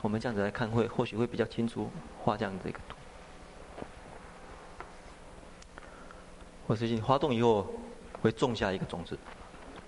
[0.00, 1.90] 我们这样子来看会，或许会比较清楚
[2.22, 2.94] 画这样子一个图。
[6.68, 7.66] 我最近发动以后，
[8.22, 9.18] 会种下一个种子，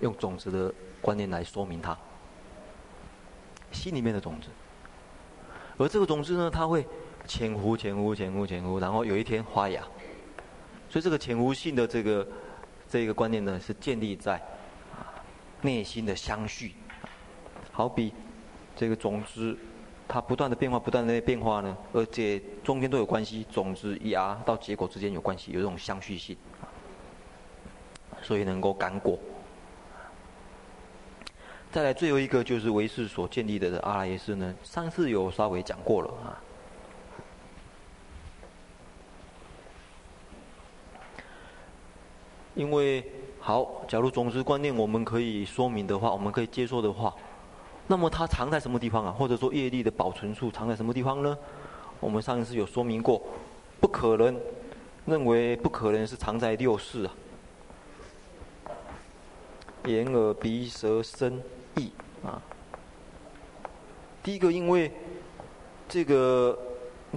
[0.00, 1.96] 用种子的观念来说明它，
[3.70, 4.48] 心里面的种子。
[5.78, 6.84] 而这个种子呢，它会
[7.30, 9.80] 潜伏、潜伏、潜伏、潜伏，然后有一天发芽。
[10.88, 12.26] 所以这个潜伏性的这个
[12.88, 14.42] 这个观念呢，是建立在
[15.60, 16.72] 内心的相续，
[17.70, 18.12] 好比
[18.74, 19.56] 这个种子。
[20.08, 26.36] 它不断的变化，不断的变化呢，而且中间都有关系，种子芽到结果之间有关系，有这种相续性，
[28.20, 29.16] 所以能够感果。
[31.70, 36.42] 再来最后一个就是唯识所建立的阿赖耶识呢，上次有稍微讲过了啊。
[42.60, 43.02] 因为
[43.40, 47.14] 好，假如种子观念我们可以说明的话，我们可以接受的话。
[47.86, 49.10] 那么它藏在什么地方啊？
[49.10, 51.34] 或者说业力的保存处藏在什么地方呢？
[52.00, 53.22] 我们上一次有说明过，
[53.80, 54.38] 不可能
[55.06, 57.12] 认为不可能是藏在六识啊，
[59.86, 61.42] 眼耳鼻舌身
[61.76, 61.90] 意
[62.22, 62.42] 啊。
[64.22, 64.92] 第一个，因为
[65.88, 66.58] 这个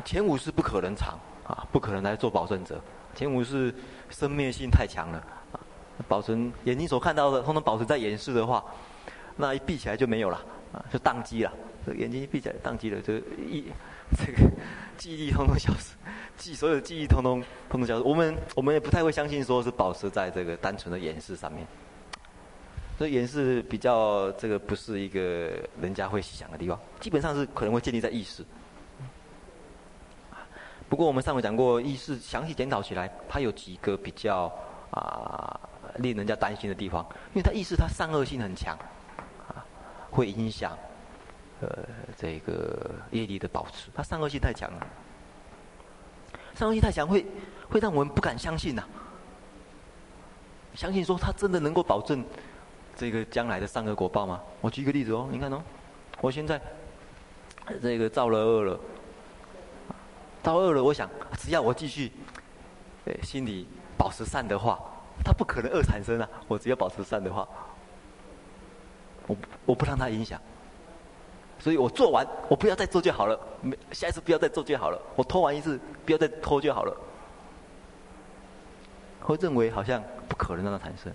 [0.06, 2.80] 前五识不可能藏啊，不可能来做保证者。
[3.14, 3.76] 前五识
[4.14, 5.18] 生灭性太强了
[5.52, 5.60] 啊，
[6.08, 8.64] 保存眼睛所看到的，通通保存在眼识的话，
[9.36, 10.40] 那一闭起来就没有了。
[10.74, 11.54] 啊，就宕机了，
[11.96, 13.66] 眼睛一闭起来宕机了，就一
[14.18, 14.50] 这个
[14.98, 15.94] 记忆通通消失，
[16.36, 18.02] 记所有的记忆通通通通消失。
[18.04, 21.64] 我们我们也不太会相信说是保持在这个单纯的眼识上面，
[22.98, 28.44] 所以眼识比较这个不是一个人家会想的地方，基本上是可能会建立在意识。
[30.90, 34.52] 不过我们上回讲过，意识详细检讨起来，它有几个比较
[34.92, 35.60] 啊
[35.98, 38.78] 令人家担心的地方，因为它意识它善恶性很强。
[39.48, 39.66] 啊
[40.12, 40.78] 会影响，
[41.60, 41.68] 呃，
[42.16, 43.90] 这个业力的保持。
[43.96, 44.88] 它善恶性太强了，
[46.54, 47.26] 善恶性太强会
[47.68, 48.84] 会让我们不敢相信呐、
[50.76, 52.24] 相信说他真的能够保证
[52.96, 54.40] 这个将来的善恶果报吗？
[54.62, 55.60] 我举个例子哦，你看哦，
[56.22, 56.62] 我现在
[57.82, 58.80] 这个造了恶了，
[60.44, 62.12] 到恶了，我想只要我继续，
[63.06, 63.66] 哎，心里
[63.98, 64.78] 保持善的话，
[65.24, 66.30] 它不可能恶产生啊。
[66.48, 67.48] 我只要保持善的话。
[69.26, 70.38] 我我不让他影响，
[71.58, 73.40] 所以我做完，我不要再做就好了。
[73.62, 75.02] 没下一次不要再做就好了。
[75.16, 76.94] 我拖完一次，不要再拖就好了。
[79.22, 81.14] 会认为好像不可能让它产生。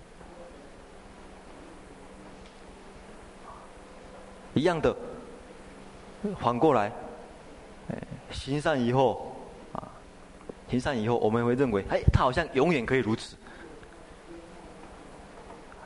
[4.55, 4.95] 一样的，
[6.39, 6.91] 反过来，
[8.31, 9.35] 行善以后
[9.73, 9.87] 啊，
[10.69, 13.35] 行善以后，我们会认为，哎，他好像永远可以如此。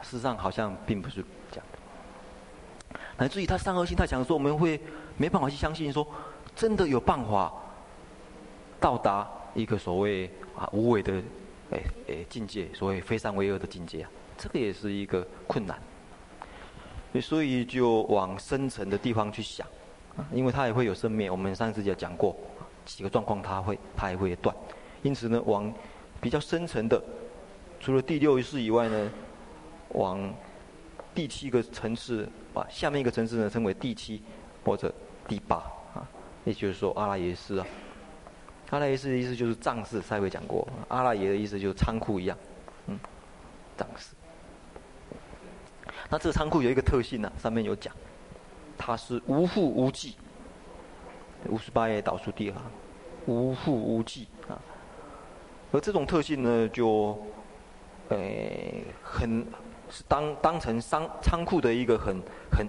[0.01, 2.99] 事实上，好像并不是这样的。
[3.17, 4.79] 乃至于他善恶心太强的时候，我们会
[5.17, 6.06] 没办法去相信说，
[6.56, 7.51] 真的有办法
[8.79, 11.21] 到达一个所谓啊无为的
[11.71, 11.79] 哎
[12.10, 15.82] 哎境界，所谓非善为恶的境界啊，这个也是一个困难。
[17.21, 19.67] 所以就往深层的地方去想，
[20.32, 21.30] 因为它也会有生灭。
[21.30, 22.36] 我们上次也讲过
[22.86, 24.56] 几个状况，它会它也会断。
[25.02, 25.73] 因此呢，往
[26.21, 27.02] 比较深层的，
[27.80, 29.12] 除了第六意识以外呢，
[29.89, 30.34] 往
[31.15, 32.30] 第七个层次。
[32.54, 34.21] 把下面一个层次呢称为第七
[34.63, 34.93] 或者
[35.28, 35.56] 第八
[35.95, 36.08] 啊，
[36.45, 37.65] 也就是说阿赖耶识啊。
[38.69, 40.67] 阿赖耶识的意思就是藏式，上回讲过。
[40.88, 42.38] 阿赖耶的意思就是仓库一样，
[42.86, 42.99] 嗯，
[43.76, 44.13] 藏式。
[46.12, 47.91] 那这个仓库有一个特性呢、上面有讲，
[48.86, 50.15] 它是无覆无忌。
[51.48, 52.56] 五十八页倒数第二，
[53.28, 54.60] 无覆无忌啊。
[55.72, 57.17] 而这种特性呢，就，
[58.10, 59.46] 诶、很。
[59.89, 62.19] 是当当成仓仓库的一个很
[62.52, 62.67] 很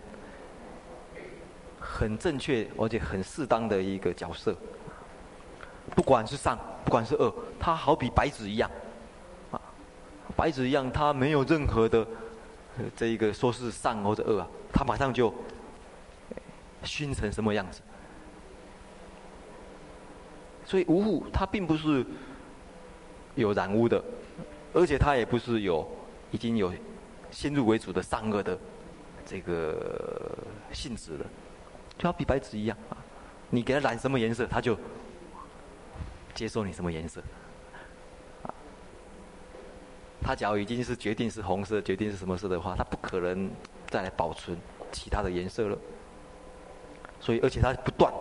[1.80, 4.54] 很正确而且很适当的一个角色，
[5.94, 8.70] 不管是善不管是恶，它好比白纸一样，
[9.52, 9.60] 啊，
[10.36, 12.06] 白纸一样，它没有任何的
[12.94, 15.32] 这一个说是善或者恶啊，它马上就
[16.84, 17.80] 熏成什么样子。
[20.64, 22.04] 所以无覆它并不是
[23.34, 24.02] 有染污的，
[24.72, 25.86] 而且它也不是有
[26.30, 26.72] 已经有
[27.30, 28.58] 先入为主的善恶的
[29.26, 30.36] 这个
[30.72, 31.26] 性质的，
[31.98, 32.96] 就好比白纸一样啊，
[33.50, 34.76] 你给它染什么颜色，它就
[36.34, 37.22] 接受你什么颜色。
[40.22, 43.50] 它假如已经是决定是红色，决定是什么色的话，它不可能
[43.88, 44.56] 再来保存
[44.90, 45.76] 其他的颜色了。
[47.24, 48.12] 所以，而且它不断，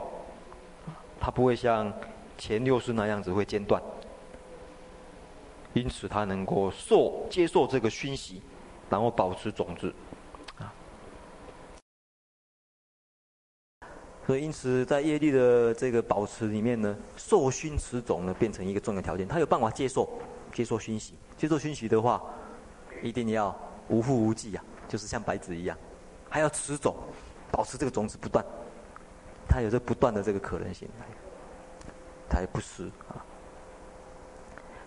[1.20, 1.92] 它不会像
[2.38, 3.84] 前六世那样子会间断。
[5.74, 8.42] 因此，它能够受接受这个熏习，
[8.90, 9.94] 然后保持种子。
[10.58, 10.72] 啊，
[14.26, 20.08] 所以因此在业力的这个保持里面呢，受熏持种呢变成一个重要条件，它有办法接受。
[20.54, 22.24] 接受熏习，接受熏习的话，
[23.02, 23.54] 一定要
[23.90, 25.76] 无覆无记啊，就是像白纸一样，
[26.30, 26.96] 还要持种，
[27.52, 28.46] 保持这个种子不断，
[29.48, 30.88] 它有着不断的这个可能性，
[32.30, 33.22] 它也不失啊。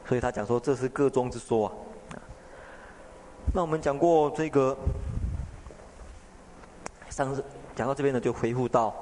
[0.07, 1.73] 所以他讲说这是个中之说啊。
[3.53, 4.77] 那我们讲过这个，
[7.11, 8.95] 上次讲到这边呢，就回复到，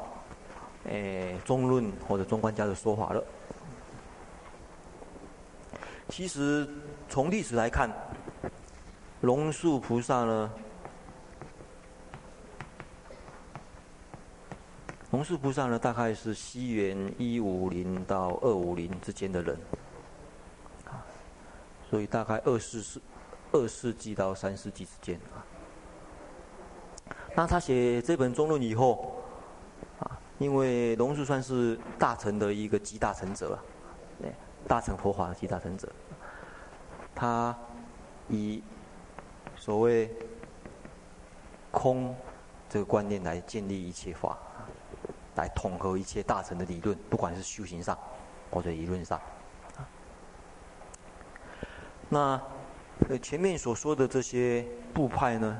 [0.84, 3.24] 诶中论或者中观家的说法了。
[6.10, 6.68] 其实
[7.08, 7.90] 从历史来看，
[9.22, 10.50] 龙树菩萨呢，
[15.14, 19.56] 龙树菩萨呢，大概是西元一五零到二五零之间的人，
[20.86, 21.06] 啊，
[21.88, 23.00] 所以大概二世世
[23.52, 25.38] 二世纪到三世纪之间啊。
[27.36, 29.22] 那他写这本中论以后，
[30.00, 33.56] 啊，因为龙树算是大乘的一个集大成者，
[34.20, 34.32] 对。
[34.66, 35.88] 大乘佛法的集大成者，
[37.14, 37.56] 他
[38.28, 38.60] 以
[39.54, 40.10] 所谓
[41.70, 42.12] 空
[42.68, 44.36] 这个观念来建立一切法，
[45.36, 47.98] 来统合一切大乘的理论，不管是修行上
[48.50, 49.20] 或者理论上。
[52.08, 52.40] 那
[53.08, 55.56] 呃前面所说的这些部派呢，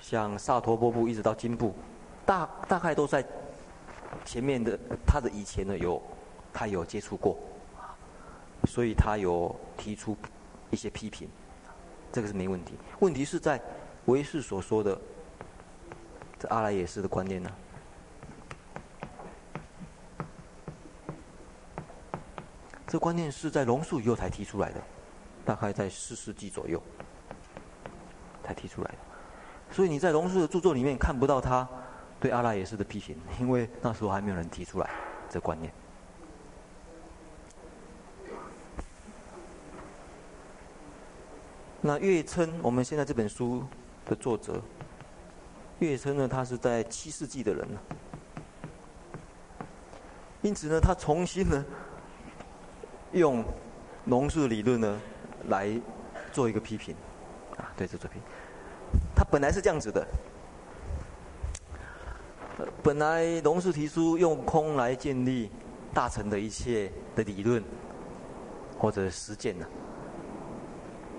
[0.00, 1.74] 像萨陀波部一直到经部，
[2.26, 3.24] 大大概都在。
[4.24, 6.00] 前面的他的以前呢，有
[6.52, 7.36] 他有接触过，
[8.64, 10.16] 所以他有提出
[10.70, 11.28] 一些批评，
[12.12, 12.74] 这个是没问题。
[13.00, 13.60] 问题是在
[14.06, 14.98] 唯识所说的
[16.48, 17.50] 阿赖耶识的观念呢，
[22.86, 24.80] 这观念是在龙树以后才提出来的，
[25.44, 26.82] 大概在四世纪左右
[28.42, 28.98] 才提出来的，
[29.70, 31.68] 所以你在龙树的著作里面看不到他。
[32.20, 34.88] 对阿莱耶识的批评，因为那时候还没有人提出来
[35.28, 35.70] 这观念。
[41.82, 43.62] 那月称，我们现在这本书
[44.06, 44.62] 的作者，
[45.84, 47.82] 月称呢，他是在七世纪的人了，
[50.42, 51.64] 因此呢，他重新呢，
[53.12, 53.44] 用
[54.06, 55.00] 龙树理论呢，
[55.48, 55.70] 来
[56.32, 56.94] 做一个批评，
[57.56, 58.20] 啊，对这作品，
[59.14, 60.06] 他本来是这样子的。
[62.82, 65.50] 本来龙树提出用空来建立
[65.92, 67.62] 大乘的一切的理论
[68.78, 69.66] 或者实践呢，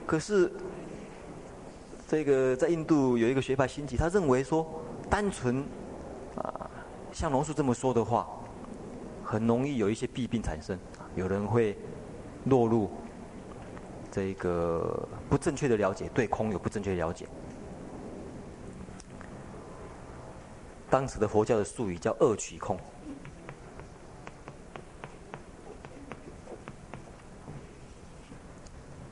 [0.05, 0.49] 可是
[2.07, 5.65] 这个在印度有一个学派兴起，他认为说单纯
[6.35, 6.69] 啊
[7.11, 8.27] 像龙树这么说的话，
[9.23, 10.77] 很容易有一些弊病产生，
[11.15, 11.75] 有人会
[12.45, 12.91] 落入
[14.11, 17.27] 这个不正确的了解，对空有不正确的了解。
[20.91, 22.77] 当时的佛教的术语叫二取空，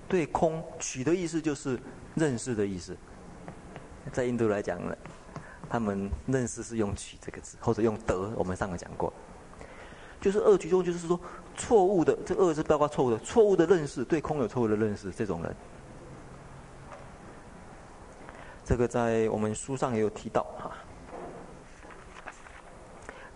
[0.08, 1.80] 对空取的意思就是
[2.16, 2.96] 认识的意思。
[4.12, 4.96] 在印度来讲呢，
[5.70, 8.32] 他们认识是用取这个字，或者用得。
[8.36, 9.14] 我们上个讲过，
[10.20, 11.20] 就是二取中，就是说
[11.56, 15.56] 错误的，这二是包括错误的，错误的认识，对空有错误的认识，这种人，
[18.66, 20.72] 这个在我们书上也有提到哈。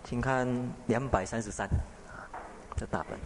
[0.04, 0.46] 请看
[0.86, 1.68] 两百三十三，
[2.76, 3.18] 这大本。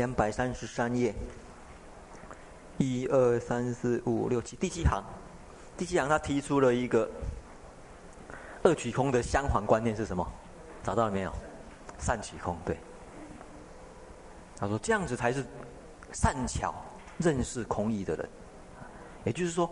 [0.00, 1.14] 两百三十三页，
[2.78, 5.04] 一二三四五六七，第七行，
[5.76, 7.06] 第七行他提出了一个
[8.62, 10.26] 二取空的相反观念是什么？
[10.82, 11.30] 找到了没有？
[11.98, 12.78] 善取空，对。
[14.56, 15.44] 他说这样子才是
[16.12, 16.74] 善巧
[17.18, 18.26] 认识空义的人，
[19.24, 19.70] 也就是说，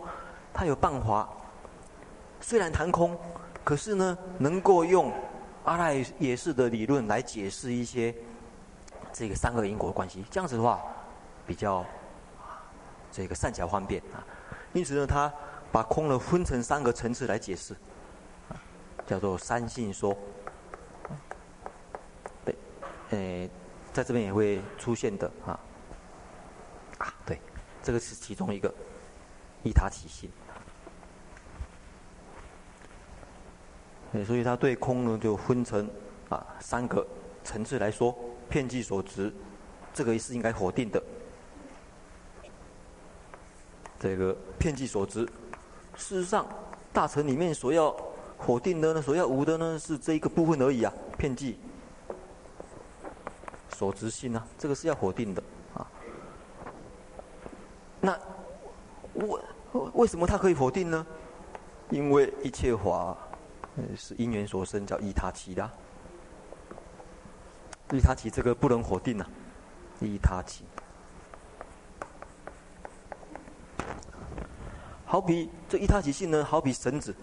[0.53, 1.27] 他有办法。
[2.39, 3.17] 虽然谈空，
[3.63, 5.11] 可是呢，能够用
[5.63, 8.13] 阿赖耶识的理论来解释一些
[9.11, 10.23] 这个三个因果的关系。
[10.29, 10.81] 这样子的话，
[11.45, 11.85] 比较
[13.11, 14.23] 这个善巧方便啊。
[14.73, 15.31] 因此呢，他
[15.71, 17.75] 把空呢分成三个层次来解释，
[19.07, 20.15] 叫做三性说。
[22.45, 22.55] 对
[23.09, 23.49] 诶，
[23.91, 25.59] 在这边也会出现的啊。
[26.99, 27.41] 啊，对，
[27.81, 28.73] 这个是其中一个
[29.63, 30.29] 依他起性。
[34.25, 35.87] 所以他对空呢就分成
[36.29, 37.05] 啊三个
[37.43, 38.15] 层次来说，
[38.49, 39.31] 片剂所值，
[39.93, 41.01] 这个是应该否定的。
[43.99, 45.25] 这个片剂所值，
[45.95, 46.45] 事实上
[46.91, 47.95] 大乘里面所要
[48.39, 50.91] 否定的呢，所要无的呢，是这一个部分而已啊。
[51.17, 51.59] 片剂
[53.75, 55.43] 所执性啊，这个是要否定的
[55.73, 55.87] 啊。
[58.01, 58.17] 那
[59.13, 59.41] 我
[59.93, 61.05] 为什么他可以否定呢？
[61.89, 63.15] 因为一切法。
[63.95, 65.71] 是因缘所生，叫依他起的。
[67.91, 69.29] 依他起这个不能否定呐、啊，
[70.01, 70.63] 依他起。
[75.05, 77.15] 好比这依他起性呢，好比绳子，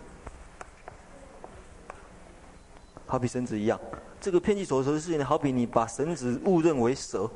[3.06, 3.80] 好比绳子一样。
[4.20, 7.30] 这个遍计所执的事情呢，好比你把绳子误认为蛇。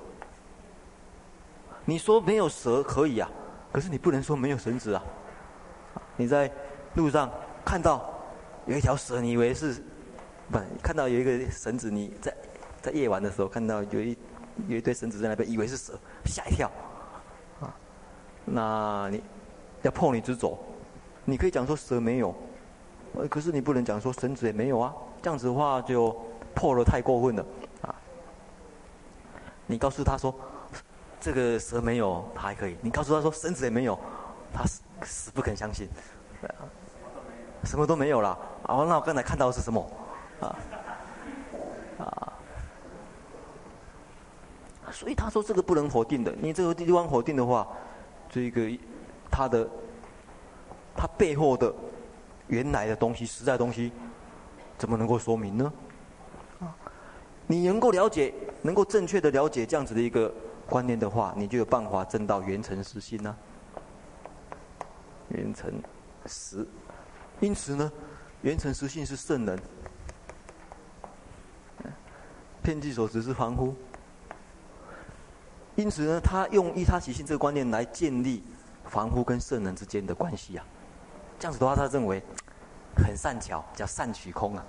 [1.85, 3.31] 你说没有蛇可以啊，
[3.73, 5.03] 可是你不能说没有绳子啊。
[6.17, 6.51] 你在
[6.95, 7.31] 路上
[7.65, 8.15] 看到。
[8.67, 9.83] 有一条蛇，你以为是，
[10.53, 12.33] 不，看到有一个绳子，你在
[12.83, 14.17] 在夜晚的时候看到有一
[14.69, 16.71] 有一堆绳子在那边，以为是蛇，吓一跳，
[17.61, 17.75] 啊，
[18.45, 19.23] 那你
[19.83, 20.59] 要破你执着，
[21.25, 22.35] 你可以讲说蛇没有，
[23.15, 26.17] 呃可是你不能讲说绳子也没有啊，这样子的话就
[26.55, 27.47] 破了太过分了，
[27.83, 27.95] 啊，
[29.67, 30.35] 你告诉他说
[31.21, 33.99] 这个蛇没有，他还可以；你告诉他说绳子也没有，
[34.53, 35.89] 他死死不肯相信。
[37.63, 38.31] 什么都没有了，
[38.63, 39.87] 啊，那我刚才看到的是什么？
[40.41, 40.57] 啊，
[44.93, 47.67] 所以他说这个不能否定的，你这个地方否定的话，
[48.29, 48.71] 这个
[49.31, 49.69] 他的
[50.97, 51.73] 他背后的
[52.49, 53.93] 原来的东西、实在东西，
[54.77, 55.73] 怎么能够说明呢？
[56.61, 56.75] 啊，
[57.47, 60.33] 你能够了解，能够正确的了解这样子的一个
[60.67, 63.37] 观念的话，你就有办法证到圆成实心呢，
[65.29, 65.73] 圆成
[66.27, 66.67] 实。
[67.41, 67.91] 因此呢，
[68.43, 69.59] 圆成实性是圣人，
[72.63, 73.75] 遍计所执是凡夫。
[75.81, 78.43] 因此呢，他用依他起性这个观念来建立
[78.85, 80.65] 凡夫跟圣人之间的关系啊。
[81.39, 82.23] 这样子的话，他认为
[82.97, 84.65] 很善巧，叫善取空啊。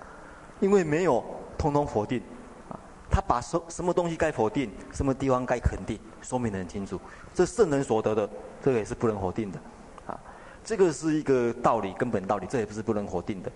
[0.59, 1.23] 因为没有
[1.57, 2.21] 通通否定
[2.69, 6.99] 啊，他把什什么东西该否定，什么地方该肯定，说明得很清楚。
[7.33, 8.29] 这圣人所得的，
[8.61, 9.59] 这个也是不能否定的
[10.05, 10.17] 啊。
[10.63, 13.51] 这个是一个道理，根本道理，这也不是不能否定的。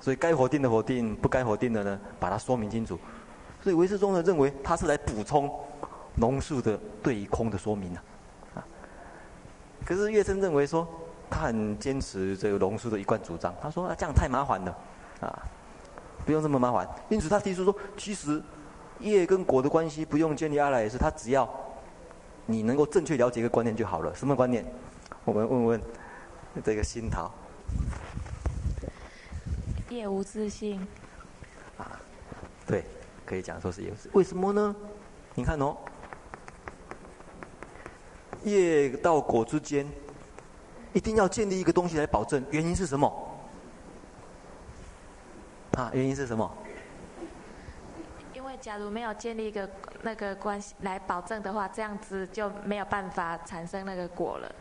[0.00, 2.98] 所以该否定的否定，不该否定的呢，把它说明清楚。
[3.62, 5.48] 所以唯识宗呢认为，他是来补充
[6.16, 8.02] 龙树的对于空的说明啊。
[9.84, 10.86] 可是月生认为说，
[11.28, 13.54] 他很坚持这个龙树的一贯主张。
[13.60, 14.78] 他说啊，这样太麻烦了，
[15.20, 15.42] 啊，
[16.24, 16.88] 不用这么麻烦。
[17.08, 18.40] 因此他提出说，其实
[19.00, 21.48] 业跟果的关系不用建立阿赖耶识，他只要
[22.46, 24.14] 你能够正确了解一个观念就好了。
[24.14, 24.64] 什么观念？
[25.24, 25.82] 我们问问
[26.64, 27.32] 这个新桃，
[29.88, 30.86] 业无自信。
[31.78, 31.98] 啊，
[32.66, 32.84] 对，
[33.24, 34.10] 可以讲说是业无自性。
[34.14, 34.74] 为什么呢？
[35.34, 35.76] 你看哦，
[38.44, 39.86] 业到果之间，
[40.92, 42.44] 一定要建立一个东西来保证。
[42.50, 43.28] 原因是什么？
[45.72, 46.50] 啊，原因是什么？
[48.34, 49.68] 因为假如没有建立一个
[50.02, 54.54] 那个关系来保证的话，这样子就没有办法产生那个果了。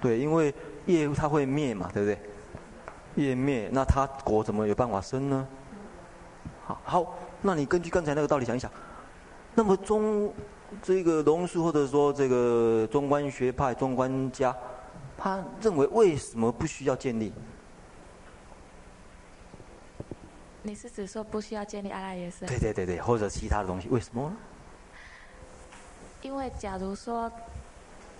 [0.00, 0.54] 对，因为
[0.86, 2.18] 业它会灭嘛，对不对？
[3.14, 5.46] 业灭，那它果怎么有办法生呢？
[6.64, 8.70] 好，好，那你根据刚才那个道理想一想，
[9.54, 10.32] 那么中
[10.80, 14.56] 这个龙树或者说这个中观学派中观家，
[15.16, 17.32] 他认为为什么不需要建立？
[20.62, 22.46] 你是指说不需要建立阿拉耶识？
[22.46, 24.32] 对对对对，或者其他的东西，为什么？
[26.22, 27.30] 因为假如说。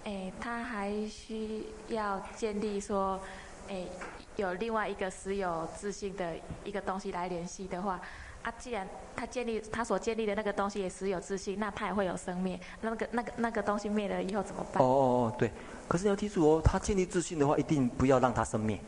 [0.05, 3.21] 哎，他还需要建立说，
[3.69, 3.87] 哎，
[4.35, 6.35] 有另外一个实有自信的
[6.65, 8.01] 一个东西来联系的话，
[8.43, 14.83] 啊，既然他建立他所建立的那个东西也实有自信，那他也会有生灭，那个那个那个东西灭了以后怎么办？
[14.83, 15.51] 哦哦哦，对。
[15.89, 18.81] 可是你要记住哦，他建立自信的话，一定不要让他生灭，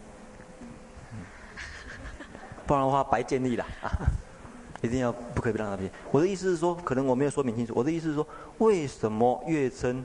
[2.67, 3.91] 不然的话白建立了啊！
[4.83, 5.91] 一定要不可以让他灭。
[6.11, 7.73] 我的意思是说，可能我没有说明清楚。
[7.77, 8.27] 我的意思是说，
[8.59, 10.05] 为什么月称？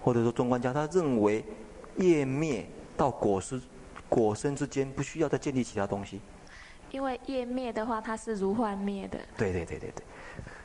[0.00, 1.44] 或者说，中观家他认为，
[1.96, 3.60] 业灭到果实
[4.08, 6.20] 果生之间，不需要再建立其他东西。
[6.90, 9.18] 因为业灭的话，它是如幻灭的。
[9.36, 10.04] 对对对对对，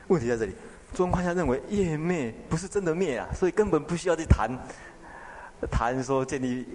[0.08, 0.54] 问题在这里，
[0.94, 4.50] 中观家认为业灭不是真的灭啊，所以根本不需要去谈
[5.70, 6.66] 谈说建立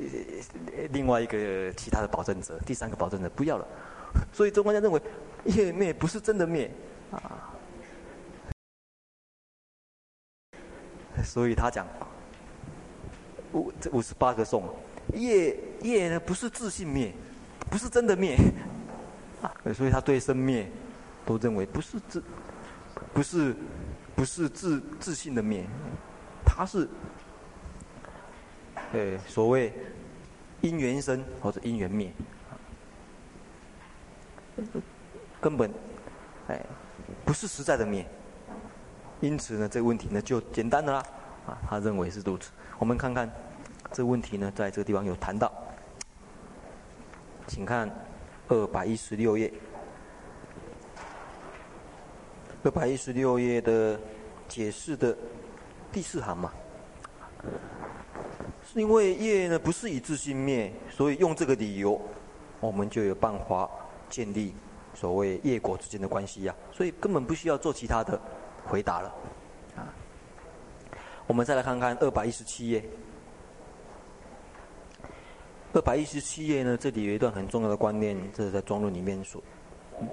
[0.91, 3.67] 另外一个其他的保证者，第三个保证者不要了，
[4.31, 5.01] 所以中观家认为
[5.45, 6.71] 业灭不是真的灭
[7.11, 7.51] 啊，
[11.23, 11.85] 所以他讲
[13.53, 14.63] 五这五十八个颂，
[15.13, 17.11] 业业呢不是自信灭，
[17.69, 18.37] 不是真的灭。
[19.73, 20.69] 所以他对生灭
[21.25, 22.23] 都认为不是自，
[23.13, 23.55] 不是
[24.15, 25.65] 不是自自信的灭，
[26.45, 26.87] 他是，
[28.93, 29.73] 呃所谓
[30.61, 32.11] 因缘生或者因缘灭，
[35.39, 35.71] 根本
[36.47, 36.65] 哎
[37.25, 38.05] 不是实在的灭。
[39.19, 41.03] 因此呢，这个问题呢就简单的啦，
[41.47, 42.51] 啊，他认为是如此。
[42.77, 43.27] 我们看看
[43.91, 45.51] 这个问题呢，在这个地方有谈到，
[47.47, 47.89] 请看
[48.49, 49.51] 二百一十六页，
[52.63, 53.99] 二百一十六页的
[54.47, 55.15] 解释的
[55.91, 56.51] 第四行嘛，
[58.71, 62.01] 是因为业呢不是以自性灭，所以用这个理由，
[62.59, 63.69] 我们就有办法
[64.09, 64.53] 建立
[64.93, 68.19] 所谓业果之间的关系呀，所以根本不需要做其他的。
[68.69, 69.15] 回答了，
[69.77, 69.87] 啊，
[71.25, 72.83] 我们再来看看二百一十七页。
[75.77, 79.39] 二百一十七页呢，这里有一段很重要的观念，这是在庄论里面说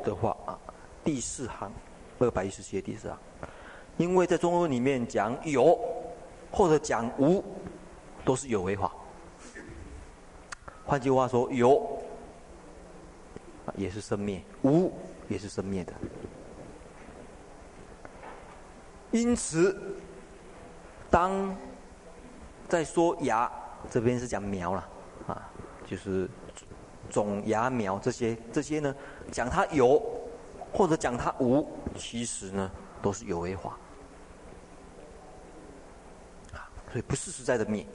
[0.05, 0.59] 的话啊。
[1.03, 1.73] 第四行，
[2.19, 3.19] 二百一十七页第四行，
[3.97, 5.79] 因为在庄论里面讲有
[6.53, 7.43] 或者讲无，
[8.27, 8.93] 都是有为法。
[10.85, 11.99] 换句话说，有
[13.75, 14.93] 也是生灭，无
[15.29, 15.95] 也是生灭的。
[19.13, 19.75] 因此，
[21.09, 21.57] 当
[22.69, 23.51] 在说芽，
[23.91, 24.87] 这边是讲苗了，
[25.87, 26.29] 就是
[27.11, 28.95] 种芽苗这些这些呢，
[29.31, 30.03] 讲它有
[30.73, 31.67] 或者讲它无，
[31.97, 32.71] 其实呢
[33.03, 33.79] 都是有为法，
[36.53, 37.87] 啊，所以不是实在的灭，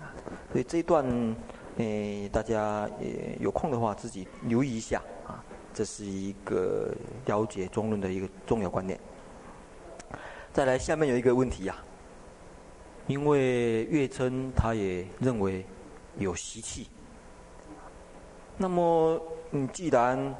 [0.00, 0.10] 啊，
[0.50, 1.04] 所以这一段，
[1.76, 6.92] 诶，大家也有空的话自己留意一下，啊，这是一个
[7.26, 8.98] 了解中论的一个重要观念。
[10.52, 11.84] 再来，下面有一个问题呀、啊，
[13.06, 15.64] 因为月称他也认为
[16.18, 16.88] 有习气，
[18.56, 20.34] 那么你既然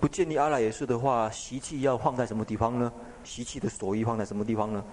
[0.00, 2.92] 不建立阿赖耶识的话，习气要放在什么地方呢？
[3.22, 4.84] 习气的所依放在什么地方呢？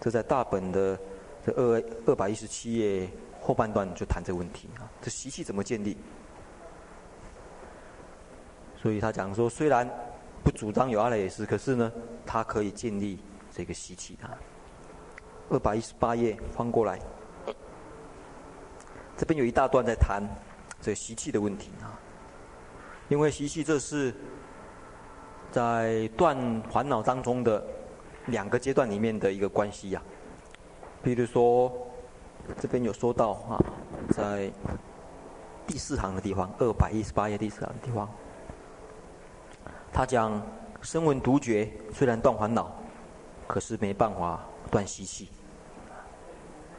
[0.00, 0.98] 这在大本的
[1.44, 3.08] 这二二百一十七页
[3.40, 5.96] 后半段就谈这个问题啊，这习气怎么建立？
[8.76, 9.88] 所以他讲说，虽然
[10.42, 11.92] 不主张有阿赖耶识，可是呢，
[12.24, 13.18] 他可以建立。
[13.52, 14.30] 这个习气啊，
[15.48, 17.00] 二百一十八页翻过来，
[19.20, 20.22] 这边有一大段在谈
[20.80, 21.92] 这习气的问题啊。
[23.10, 24.14] 因为习气这是
[25.52, 27.62] 在断烦恼当中的
[28.28, 30.02] 两个阶段里面的一个关系呀。
[31.02, 31.70] 比如说，
[32.58, 33.60] 这边有说到啊，
[34.08, 34.50] 在
[35.66, 38.08] 第四行的地方，二百一十八页第四行的地方，
[39.92, 40.40] 他讲
[40.80, 42.74] 声闻独觉虽然断烦恼。
[43.46, 44.40] 可是没办法
[44.70, 45.28] 断习气，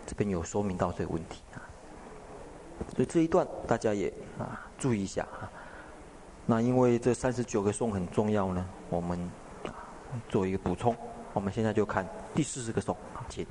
[0.07, 1.59] 这边有说明到这个问题啊，
[2.95, 5.49] 所以这一段大家也啊注意一下啊。
[6.45, 9.29] 那因为这三十九个颂很重要呢，我们
[10.27, 10.95] 做一个补充。
[11.33, 12.05] 我们现在就看
[12.35, 12.97] 第四十个颂，
[13.29, 13.47] 请。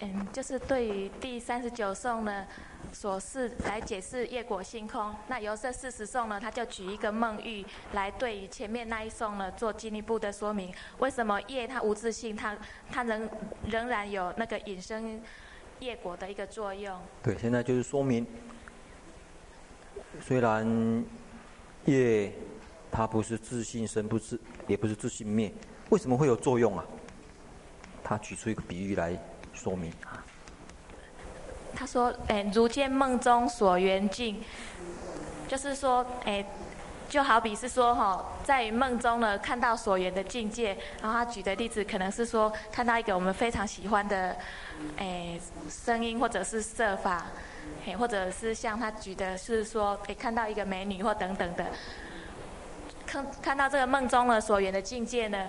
[0.00, 2.46] 嗯，就是对于第三十九颂呢，
[2.92, 5.12] 所示来解释业果性空。
[5.26, 7.64] 那由这四十颂呢，他就举一个梦喻
[7.94, 10.72] 来对于前面那一颂呢做进一步的说明。
[10.98, 12.56] 为什么业它无自性，它
[12.92, 13.28] 它仍
[13.66, 15.20] 仍然有那个隐身
[15.80, 16.98] 业果的一个作用？
[17.22, 18.26] 对，现在就是说明，
[20.20, 21.04] 虽然
[21.84, 22.32] 业
[22.90, 25.52] 它不是自信生，不是也不是自信灭，
[25.90, 26.84] 为什么会有作用啊？
[28.02, 29.18] 他举出一个比喻来。
[29.54, 30.24] 说明啊，
[31.74, 34.40] 他说：“诶，如见梦中所缘境，
[35.48, 36.46] 就是说，诶，
[37.08, 40.76] 就好比是说，哈，在梦中呢看到所缘的境界。
[41.00, 44.36] 然后他举的例子可能是说，看到一个我们非常喜欢的，
[44.98, 45.40] 诶，
[45.70, 47.26] 声音或者是色法，
[47.86, 51.66] 诶，或者是像他举的是说，诶，看到一个美女或等等的，
[53.06, 55.48] 看看到这个梦中的所缘的境界呢，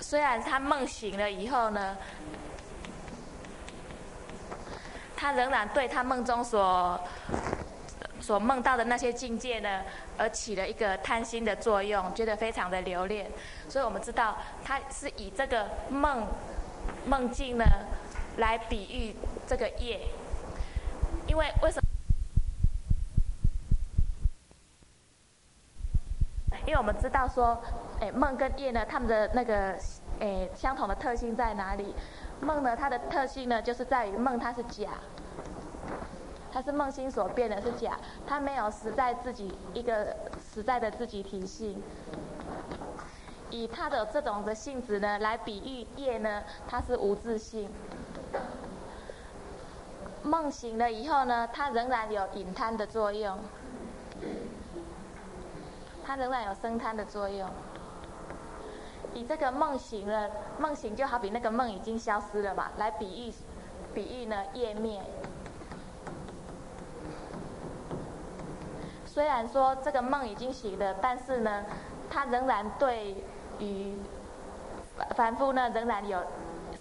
[0.00, 1.96] 虽然他梦醒了以后呢。”
[5.22, 6.98] 他仍然对他梦中所
[8.22, 9.82] 所梦到的那些境界呢，
[10.20, 13.30] 而起了一个贪心的作用，觉得非常的留恋。
[13.70, 16.26] 所以我们知道，他是以这个梦
[17.06, 17.64] 梦境呢，
[18.36, 19.16] 来比喻
[19.46, 20.02] 这个业。
[21.26, 21.88] 因为为什么？
[26.66, 27.62] 因为我们知道说，
[28.00, 29.74] 哎，梦跟业呢，他们的那个
[30.20, 31.94] 哎相同的特性在哪里？
[32.42, 34.90] 梦呢，它的特性呢，就是在于梦它是假，
[36.52, 40.16] 它是梦心所变的，是假，它没有实在自己一个
[40.52, 41.82] 实在的自己体性。
[43.50, 47.68] 以它的这种的性质呢，来比喻业呢，它是无自性。
[50.22, 53.38] 梦醒了以后呢，它仍然有引贪的作用，
[56.04, 57.48] 它仍然有生贪的作用。
[59.14, 63.32] 以这个梦醒了，梦醒就好比那个梦已经消失了嘛，来比喻，
[63.92, 65.00] 比喻呢业灭。
[69.20, 71.66] 虽然说这个梦已经醒了，但是呢，
[72.08, 73.22] 它仍然对
[73.58, 73.94] 于
[75.10, 76.22] 凡夫呢，仍然有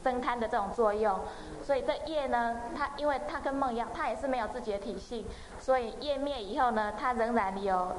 [0.02, 1.20] 生贪的这种作用。
[1.62, 5.26] 所以这业呢，它因为它跟梦一样，它也是没有自己的体性，
[5.60, 7.92] 所以业灭以后呢，它仍然有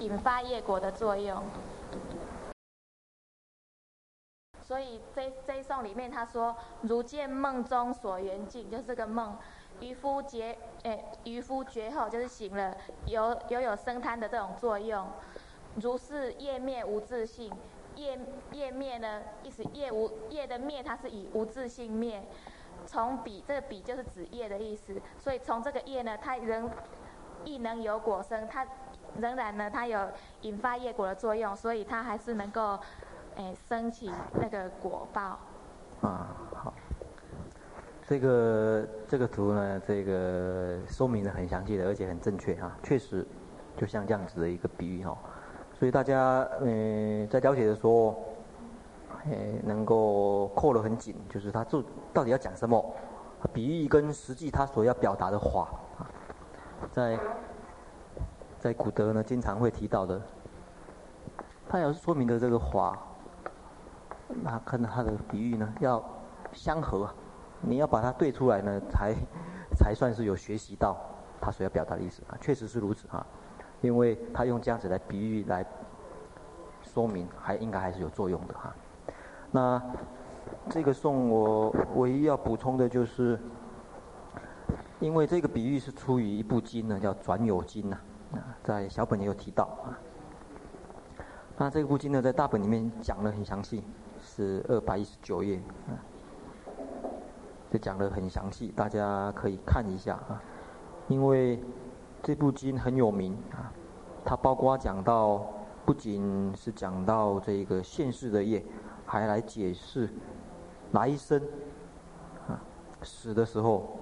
[0.00, 1.42] 引发业果的作用。
[4.62, 9.34] 所以这这一颂里面他说：“如见梦中所缘境，就是这个梦。
[9.80, 15.06] 渔夫觉，诶，渔夫绝后就是醒了，有有有生贪的这种作用。
[15.76, 17.52] 如是业灭无自性，
[17.96, 18.18] 业
[18.52, 22.22] 业灭呢，意思业无业的灭，它是以无自性灭。
[22.86, 26.70] 从彼这个彼就是指业的意思，所以从这个业呢，它仍
[27.44, 28.66] 亦能有果生，它
[29.18, 30.10] 仍然呢，它有
[30.42, 32.78] 引发业果的作用，所以它还是能够。”
[33.38, 34.10] 哎，升起
[34.40, 35.38] 那个果报。
[36.00, 36.45] 啊，
[38.08, 43.26] 这个这个图呢，这个说明的很详细的，而且很正确啊，确实
[43.76, 45.18] 就像这样子的一个比喻哈。
[45.74, 48.14] 所以大家嗯在了解的时候，
[49.24, 51.82] 哎，能够扣得很紧，就是他就
[52.12, 52.94] 到底要讲什么，
[53.52, 56.06] 比喻跟实际他所要表达的话啊，
[56.92, 57.18] 在
[58.60, 60.22] 在古德呢经常会提到的，
[61.68, 62.96] 他要是说明的这个话。
[64.28, 66.02] 那看他的比喻呢，要
[66.52, 67.08] 相合，
[67.68, 69.12] 你要把它对出来呢，才
[69.76, 70.96] 才算是有学习到
[71.40, 73.26] 他所要表达的意思啊，确实是如此哈，
[73.80, 75.66] 因为他用这样子来比喻来
[76.80, 78.72] 说明，还应该还是有作用的哈。
[79.50, 79.82] 那
[80.70, 83.36] 这个颂我唯一要补充的就是，
[85.00, 87.98] 因为这个比喻是出于一部经呢，叫《转有经》呐，
[88.34, 89.98] 啊，在小本也有提到啊。
[91.58, 93.82] 那这部经呢，在大本里面讲得很详细。
[94.18, 95.56] 是二百一十九页，
[95.86, 95.94] 啊，
[97.70, 100.40] 这讲得很详细，大家可以看一下啊。
[101.08, 101.62] 因为
[102.22, 103.72] 这部经很有名啊，
[104.24, 105.46] 它包括讲到，
[105.84, 108.64] 不仅是讲到这个现世的业，
[109.04, 110.08] 还来解释
[110.92, 111.40] 来生
[112.48, 112.60] 啊，
[113.02, 113.98] 死的时候，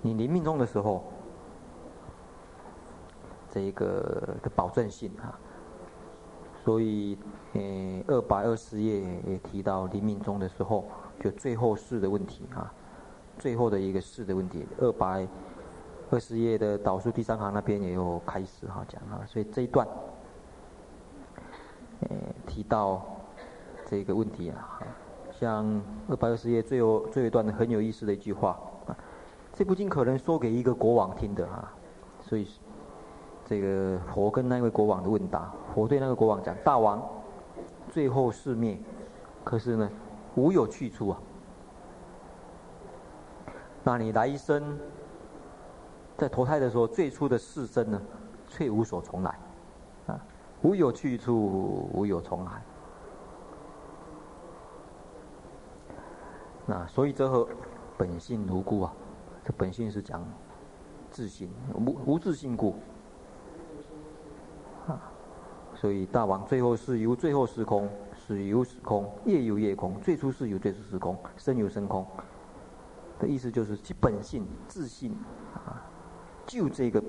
[0.00, 1.04] 你临命中的时候，
[3.50, 5.38] 这个的保证性啊。
[6.64, 7.18] 所以，
[7.54, 7.60] 呃，
[8.08, 10.84] 二百二十页也提到临命中的时候，
[11.18, 12.70] 就最后世的问题啊，
[13.38, 14.66] 最后的一个世的问题。
[14.78, 15.26] 二百
[16.10, 19.86] 二十页的导数第三行那边也有开始哈讲啊，所以这一段，
[22.00, 22.16] 呃，
[22.46, 23.02] 提到
[23.86, 24.80] 这个问题啊，
[25.30, 28.96] 像二百二十页最后最后一段很有意思的一句话啊，
[29.54, 31.72] 这部经可能说给一个国王听的啊，
[32.20, 32.46] 所以。
[33.50, 37.02] 这个佛跟那位国王的问答，佛对那个国王讲：“大王，
[37.90, 38.78] 最后世灭，
[39.42, 39.90] 可是呢，
[40.34, 41.18] 无有去处啊。
[43.90, 44.78] 那你来一生，
[46.18, 47.98] 在投胎的时候，最初的世身呢，
[48.46, 49.34] 却无所从来，
[50.08, 50.20] 啊，
[50.60, 52.62] 无有去处，无有从来。
[56.66, 57.48] 那所以这和
[57.96, 58.92] 本性如故啊，
[59.42, 60.22] 这本性是讲
[61.10, 62.74] 自性，无无自性故。”
[64.86, 65.00] 啊
[65.74, 72.06] 所以大王最后是由最后时空，是由时空，夜由夜空，最初是由最初时空，生由生空。
[73.18, 75.12] 的意思就是其本性自信
[75.54, 75.82] 啊，
[76.46, 77.02] 就这个，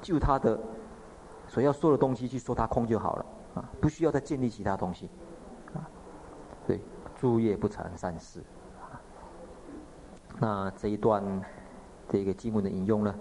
[0.00, 0.58] 就他的
[1.48, 3.26] 所要说的东西去说他空就好了
[3.56, 5.10] 啊，不需要再建立其他东西
[5.74, 5.82] 啊。
[6.66, 6.80] 对，
[7.16, 8.40] 诸业不成善事
[8.80, 9.00] 啊。
[10.38, 11.22] 那这一段
[12.08, 13.14] 这个经文的引用呢，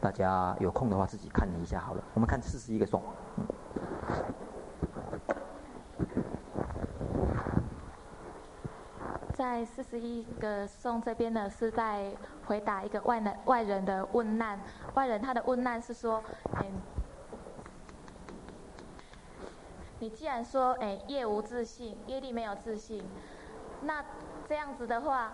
[0.00, 2.02] 大家有空的话自己看一下好了。
[2.14, 3.00] 我们看四十一个颂。
[3.36, 3.44] 在
[9.74, 12.12] 四十一个颂这边呢，是在
[12.46, 14.60] 回答一个外人外人的问难。
[14.94, 16.22] 外人他的问难是说
[16.60, 16.66] ：“嗯，
[19.98, 23.02] 你既然说哎业无自信，业力没有自信，
[23.80, 24.04] 那
[24.46, 25.32] 这样子的话，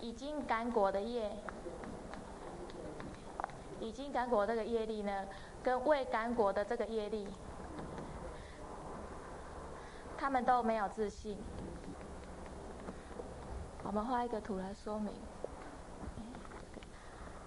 [0.00, 1.30] 已经感果的业，
[3.78, 5.12] 已经感果这个业力呢？”
[5.62, 7.28] 跟未感果的这个业力，
[10.16, 11.38] 他们都没有自信。
[13.86, 15.14] 我们画一个图来说明。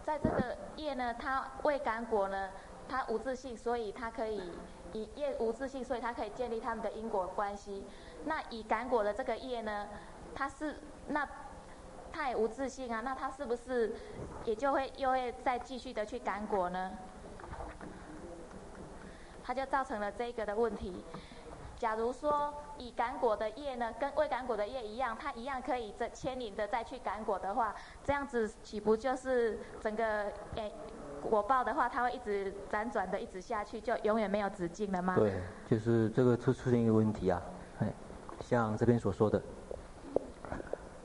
[0.05, 2.49] 在这个叶呢，它未感果呢，
[2.87, 4.51] 它无自性，所以它可以
[4.93, 7.85] 以叶无自性，所以它可以建立他们的因果关系。
[8.25, 9.87] 那已感果的这个叶呢，
[10.33, 10.79] 它是
[11.09, 11.27] 那
[12.11, 13.93] 它也无自性啊，那它是不是
[14.45, 16.93] 也就会又会再继续的去感果呢？
[19.43, 21.03] 它就造成了这个的问题。
[21.79, 27.73] 假如说已感果的业呢，跟未感果的业一样，它一样可以这牵引的再去感果的话，
[28.03, 30.25] 这样子岂不就是整个
[30.55, 30.69] 诶
[31.21, 35.15] 果报的话，它会一直辗转的一直下去，就永远没有止境了吗？
[35.15, 37.41] 对，就是这个出出现一个问题啊，
[37.79, 37.93] 哎，
[38.41, 39.41] 像这边所说的，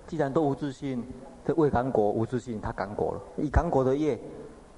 [0.09, 1.09] 既然都无自信，
[1.45, 4.19] 这未感果无自信，它感果了；已感果的业，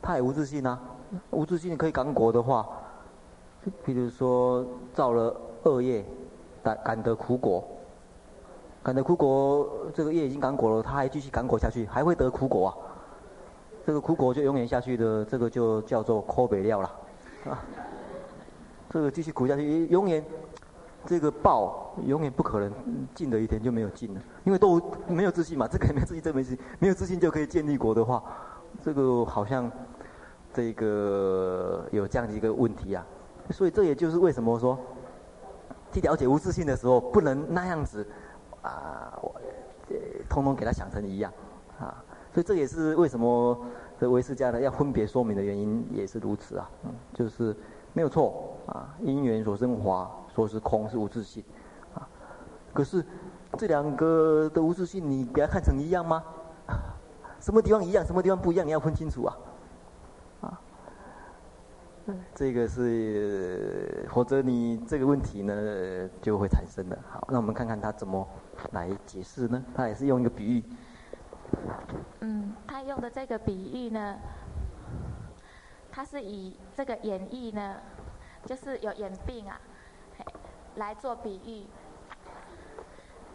[0.03, 0.79] 它也无自信啊，
[1.31, 2.69] 无自信可以感果的话，
[3.83, 5.35] 比如说造了。
[5.67, 6.05] 恶业，
[6.63, 7.67] 感感得苦果，
[8.83, 12.75] 感得苦果，这个业已经感果了，他还继续感果下去，还会得苦果啊。
[13.85, 16.91] 这个苦果就永远下去的，这个就叫做苦北料了，
[17.51, 17.59] 啊。
[18.89, 20.25] 这个继续苦下去，永远
[21.05, 22.73] 这个报永远不可能
[23.15, 28.23] 尽的一天就没有尽了，因为都没有自信嘛，这个没自信，这没自信，没有自信就可以建立国的话，
[28.83, 29.71] 这个好像
[30.55, 33.05] 这个有这样的一个问题啊。
[33.51, 34.79] 所以这也就是为什么说。
[35.97, 38.07] 去了解无自性的时候，不能那样子
[38.61, 39.35] 啊，我
[39.89, 39.97] 呃，
[40.29, 41.33] 通通给他想成一样
[41.81, 43.59] 啊，所以这也是为什么
[43.99, 47.57] 这唯识家呢要分别说明的原因，也是如此啊，嗯，就是
[47.95, 51.43] 没有错啊，因缘所生华说是空是无自性
[51.95, 52.07] 啊，
[52.75, 53.03] 可是
[53.57, 56.23] 这两个的无自性，你给他看成一样吗？
[57.41, 59.35] 什么地方一样，什么地方不一样，你要分清楚啊。
[62.35, 66.97] 这个是，或者你这个问题呢就会产生的。
[67.11, 68.27] 好，那我们看看他怎么
[68.73, 69.65] 来解释呢？
[69.75, 70.65] 他也是用一个比喻。
[72.21, 74.17] 嗯，他用的这个比喻呢，
[75.91, 77.77] 他是以这个演绎呢，
[78.45, 79.61] 就是有眼病啊，
[80.77, 81.67] 来做比喻。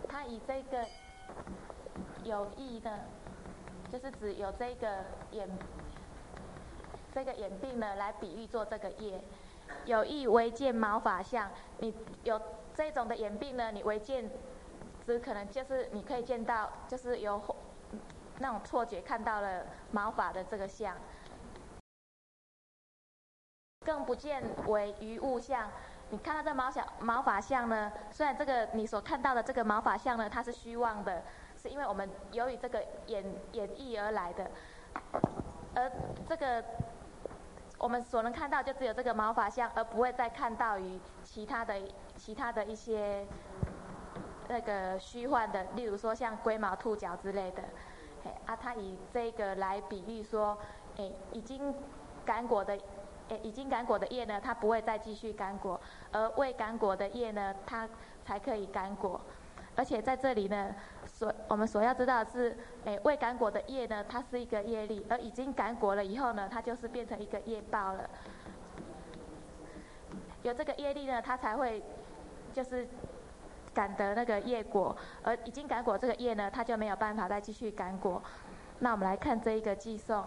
[0.07, 0.85] 他以这个
[2.23, 2.99] 有意的，
[3.91, 4.87] 就是指有这个
[5.31, 5.49] 眼。
[7.13, 9.21] 这个眼病呢，来比喻做这个业，
[9.85, 11.51] 有意违见毛发相。
[11.79, 11.93] 你
[12.23, 12.41] 有
[12.73, 14.29] 这种的眼病呢，你违见，
[15.05, 17.41] 只可能就是你可以见到，就是有
[18.39, 20.95] 那种错觉，看到了毛发的这个相，
[23.85, 25.69] 更不见为余物相。
[26.11, 31.23] 你看到这毛小毛发相呢，虽然这个你所看到的这个毛发相呢，它是虚妄的，
[31.61, 34.49] 是因为我们由于这个眼眼翳而来的，
[35.75, 35.91] 而
[36.25, 36.63] 这个。
[37.81, 41.73] 我们所能看到就只有这个毛发像，而不会再看到于其他的、
[42.15, 43.25] 其他的一些
[44.47, 47.63] 那个虚幻的，例如说像龟毛兔角之类的。
[48.23, 50.55] 哎，啊，他以这个来比喻说，
[50.97, 51.73] 哎，已经
[52.23, 52.77] 干果的，
[53.29, 57.89] 哎，已经干果的叶呢，它不会再继续干果，而未干果的叶呢，它
[58.23, 59.19] 才可以干果。
[59.75, 68.09] 而且在这里呢，所我们所要知道的是，诶，未干果的业呢，它是一个业力；而已经干果了以后呢，它就是变成一个业报了。
[70.43, 71.81] 有这个业力呢，它才会
[72.51, 72.87] 就是
[73.73, 78.21] 感得那个业果；而已经干果这个业呢，它就没有办法再继续干果。
[78.79, 80.25] 那我们来看这一个寄送，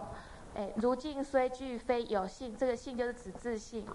[0.55, 3.85] 诶，如镜虽具非有性，这个性就是指自性。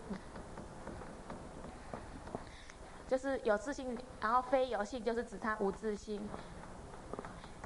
[3.11, 6.29] 就是有自信，然后非有性，就是指它无自性。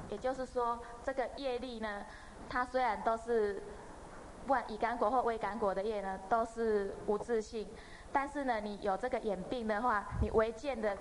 [0.09, 2.01] 也就是说，这个业力呢，
[2.49, 3.61] 它虽然都是
[4.41, 7.67] 不管已感果或未感果的业呢，都是无自性，
[8.11, 10.97] 但是呢，你有这个眼病的话，你唯见的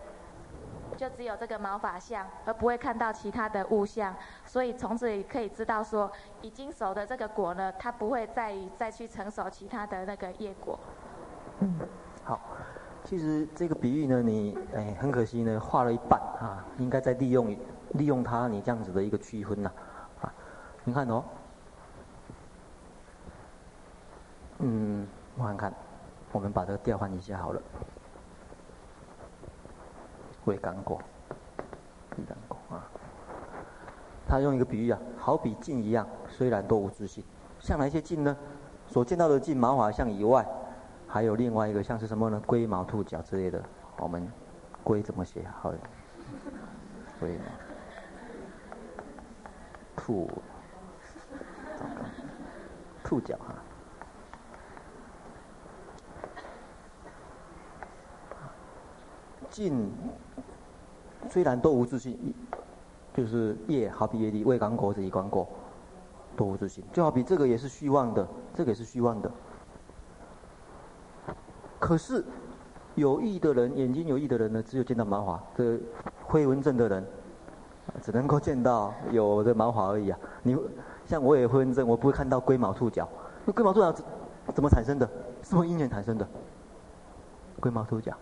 [0.94, 4.14] 就只有这个毛发相，而不会看到其他的物相。
[4.44, 10.78] 所以从此可以知道说，已经熟的这个果呢，它不会再再去成熟其他的那个业果。
[11.60, 11.80] 嗯，
[12.24, 12.38] 好。
[13.04, 17.54] 其实这个比喻呢，你哎很可惜呢，画了一半啊，应该再利用
[17.90, 19.70] 利用它，你这样子的一个区分呐，
[20.22, 20.32] 啊，
[20.84, 21.22] 你看哦，
[24.60, 25.74] 嗯，我看看，
[26.32, 27.60] 我们把这个调换一下好了，
[30.46, 30.98] 未感果，
[32.16, 32.88] 未感果啊，
[34.26, 37.22] 他用一个比喻啊，好比镜一样，虽然多无自信，
[37.60, 38.34] 像哪些镜呢？
[38.86, 40.46] 所见到的镜，毛发像以外。
[41.14, 42.42] 还有另外一个像是什么呢？
[42.44, 43.62] 龟毛兔角之类的，
[43.98, 44.28] 我们
[44.82, 45.46] 龟怎么写？
[45.62, 45.72] 好，
[47.20, 47.44] 龟毛
[49.94, 50.28] 兔
[53.04, 53.54] 兔角哈。
[59.48, 59.92] 镜
[61.30, 62.34] 虽然都无自性，
[63.12, 65.48] 就是业好比业力，未感果子已感果，
[66.36, 69.30] 都无自性，就好比这个也是虚妄的，这个也是虚妄的。
[71.84, 72.24] 可是
[72.94, 75.38] 有意的人，眼睛有意的人呢，只有见到毛发。
[75.54, 75.78] 这
[76.22, 77.06] 灰纹症的人，
[78.00, 80.18] 只能够见到有的毛发而已啊。
[80.42, 80.56] 你
[81.04, 83.06] 像我也灰纹症，我不会看到龟毛兔脚。
[83.44, 84.02] 那龟毛兔脚怎
[84.54, 85.06] 怎么产生的？
[85.42, 86.26] 什么因缘产生的？
[87.60, 88.16] 龟毛兔角。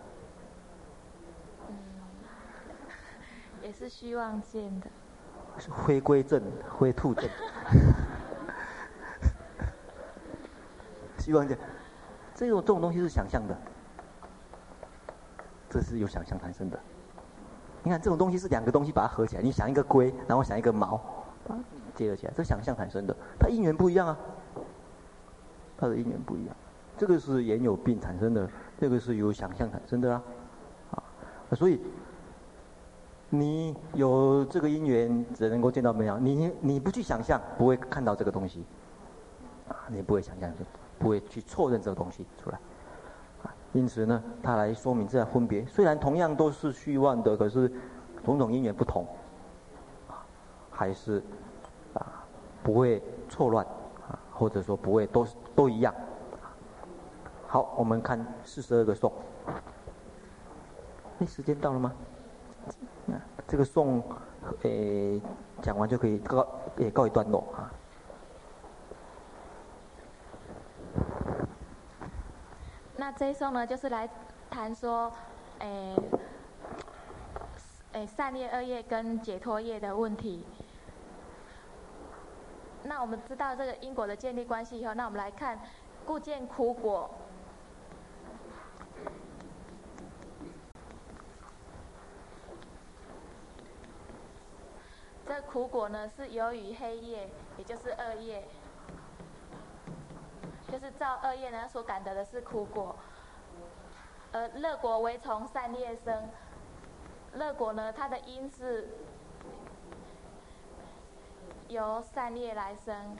[1.69, 1.75] 嗯，
[3.63, 4.87] 也是希望见的。
[5.57, 7.29] 是灰龟症、灰兔症。
[11.17, 11.57] 希望见，
[12.35, 13.57] 这种这种东西是想象的，
[15.69, 16.79] 这是有想象产生的。
[17.83, 20.99] 你看这种东西是两个东西把它合起来，你想一个龟，然后想一个毛，
[21.93, 24.17] 结合起来，这想象产生的，它因缘不一样啊，
[25.77, 26.55] 它的因缘不一样。
[26.97, 30.23] 这个是眼有病产生的，这个是有想象产生的啊，
[30.91, 31.03] 啊，
[31.51, 31.81] 所以
[33.29, 38.63] 你有这个因缘，只能够见到没有，你你不去想象，不会看到这个东西，
[39.67, 40.63] 啊，你不会想象就。
[41.03, 42.57] 不会去错认这个东西出来，
[43.43, 45.65] 啊，因此呢，他来说明这样分别。
[45.65, 47.69] 虽然同样都是虚妄的，可是
[48.23, 49.05] 种种因缘不同，
[50.07, 50.23] 啊，
[50.71, 51.21] 还是
[51.93, 52.23] 啊
[52.63, 53.65] 不会错乱，
[54.07, 55.93] 啊，或者说不会都都一样。
[57.47, 59.11] 好，我们看四十二个颂。
[61.19, 61.91] 哎，时间到了吗？
[63.45, 64.01] 这个颂，
[64.61, 65.21] 诶，
[65.61, 66.47] 讲完就可以告，
[66.77, 67.69] 也告一段落啊。
[73.03, 74.09] 那这一首呢，就是来
[74.49, 75.11] 谈说，
[75.59, 75.93] 诶，
[77.91, 80.45] 诶，善业、恶业跟解脱业的问题。
[82.83, 85.59] 那我们知道这个因果的建立关系以后，那我们来看，
[86.05, 87.13] 故见苦果。
[95.27, 98.47] 这苦果呢，是由于黑业，也就是恶业。
[100.73, 102.95] 就是造恶业呢，所感得的是苦果，
[104.31, 106.27] 而乐果为从善业生。
[107.35, 108.89] 乐果呢，它的因是
[111.67, 113.15] 由善业来生，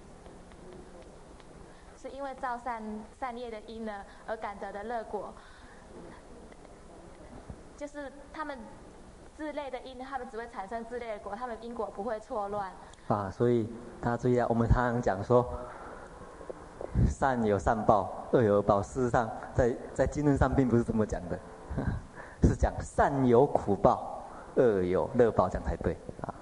[1.96, 2.82] 是因为造善
[3.20, 5.32] 善业的因呢而感得的乐果。
[7.78, 8.58] 就是他们
[9.38, 12.74] 自类的因，他们只会产生自类的果，他们因果不会错乱。
[13.10, 15.48] 啊，所以大家注意啊，我们常常讲说。
[17.08, 18.82] 善有善报，恶有恶报。
[18.82, 21.40] 事实上，在在经论上并不是这么讲的，
[22.44, 24.24] 是讲善有苦报，
[24.56, 26.34] 恶有乐报，讲才对啊。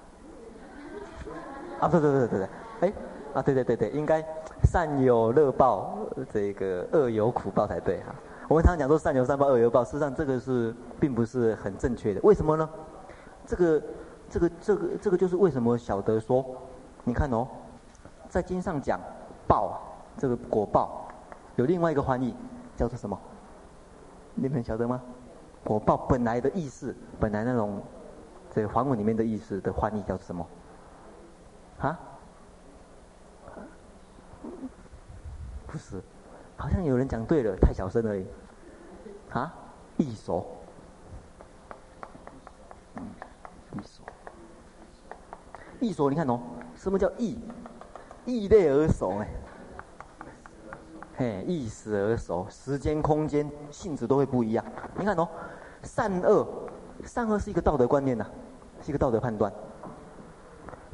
[1.80, 2.48] 啊，对对对对对，
[2.80, 2.92] 哎，
[3.34, 4.24] 啊，对对对对，应该
[4.62, 5.98] 善有乐报，
[6.32, 8.14] 这个恶有苦报才对哈。
[8.48, 12.20] 我们常常讲说善有善报，恶有恶报，事实上这个是并不是很正确的。
[12.22, 12.68] 为什么呢？
[13.46, 13.82] 这个
[14.28, 16.44] 这个这个这个就是为什么晓得说，
[17.02, 17.48] 你看哦，
[18.28, 19.00] 在经上讲
[19.48, 19.74] 报啊。
[20.18, 21.08] 这个果报
[21.56, 22.34] 有另外一个翻译，
[22.76, 23.18] 叫做什么？
[24.34, 25.00] 你们晓得吗？
[25.64, 27.80] 果报本来的意思，本来那种
[28.50, 30.46] 这个梵文里面的意思的翻译叫做什么？
[31.78, 31.98] 啊？
[35.66, 36.02] 不是，
[36.56, 38.26] 好像有人讲对了，太小声而已。
[39.30, 39.54] 啊？
[39.96, 40.46] 异熟。
[42.96, 43.02] 嗯，
[43.72, 44.02] 异熟。
[45.80, 46.40] 异熟，你看哦，
[46.74, 47.38] 什么叫异？
[48.24, 49.28] 异类而熟哎。
[51.16, 54.64] 哎，异时而熟，时间、空间、性质都会不一样。
[54.98, 55.28] 你看哦，
[55.82, 56.46] 善恶，
[57.04, 58.26] 善恶是一个道德观念呐、
[58.80, 59.52] 是一个道德判断。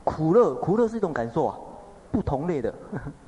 [0.04, 1.58] 苦乐，苦乐是一种感受啊，
[2.10, 2.74] 不同类的，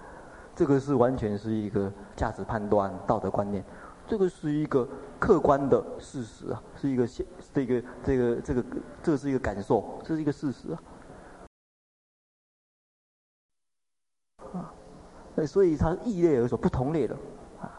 [0.57, 3.64] 这个是完全是一个价值判断、道德观念。
[4.09, 4.88] 这个是一个
[5.20, 7.24] 客观的事实啊，是一个现，
[7.55, 8.64] 这个这个这个
[9.03, 10.82] 这个是一个感受，这是一个事实啊。
[15.47, 17.14] 所以它异类而所，不同类的
[17.61, 17.70] 啊，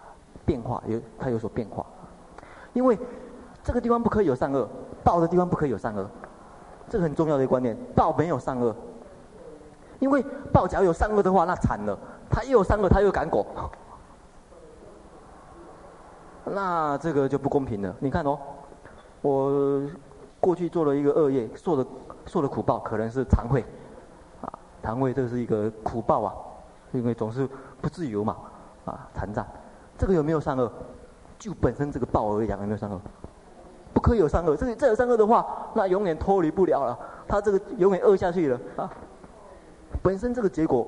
[0.45, 1.85] 变化有它有所变化。
[2.73, 2.97] 因为
[3.63, 4.67] 这个地方不可以有善恶，
[5.03, 6.09] 报的地方不可以有善恶，
[6.89, 7.77] 这个很重要的一个观念。
[7.95, 8.75] 报没有善恶，
[9.99, 11.97] 因为报假如有善恶的话，那惨了，
[12.29, 13.45] 他又有善恶，他又感果，
[16.45, 17.95] 那这个就不公平了。
[17.99, 18.39] 你看哦，
[19.21, 19.81] 我
[20.39, 21.85] 过去做了一个恶业，受的
[22.25, 23.63] 受的苦报可能是残废，
[24.41, 24.49] 啊，
[24.81, 26.33] 残废这是一个苦报啊。
[26.93, 27.47] 因为总是
[27.79, 28.35] 不自由嘛，
[28.85, 29.45] 啊，残障，
[29.97, 30.69] 这个有没有善恶？
[31.39, 32.99] 就本身这个报而言有没有善恶？
[33.93, 38.91] 不可以有善恶，这个这有善恶的话，那永远脱离不了了，他这个永远恶下去了啊。
[40.03, 40.85] 本身这个结果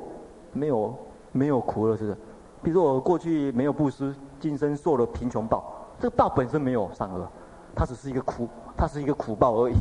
[0.52, 0.96] 没有
[1.32, 2.18] 没有苦了，是不是？
[2.62, 7.28] 比如说我过去没有布施，今生受了贫穷报，这个报本身没有善恶，
[7.74, 9.76] 它只是一个苦，它是一个苦报而已。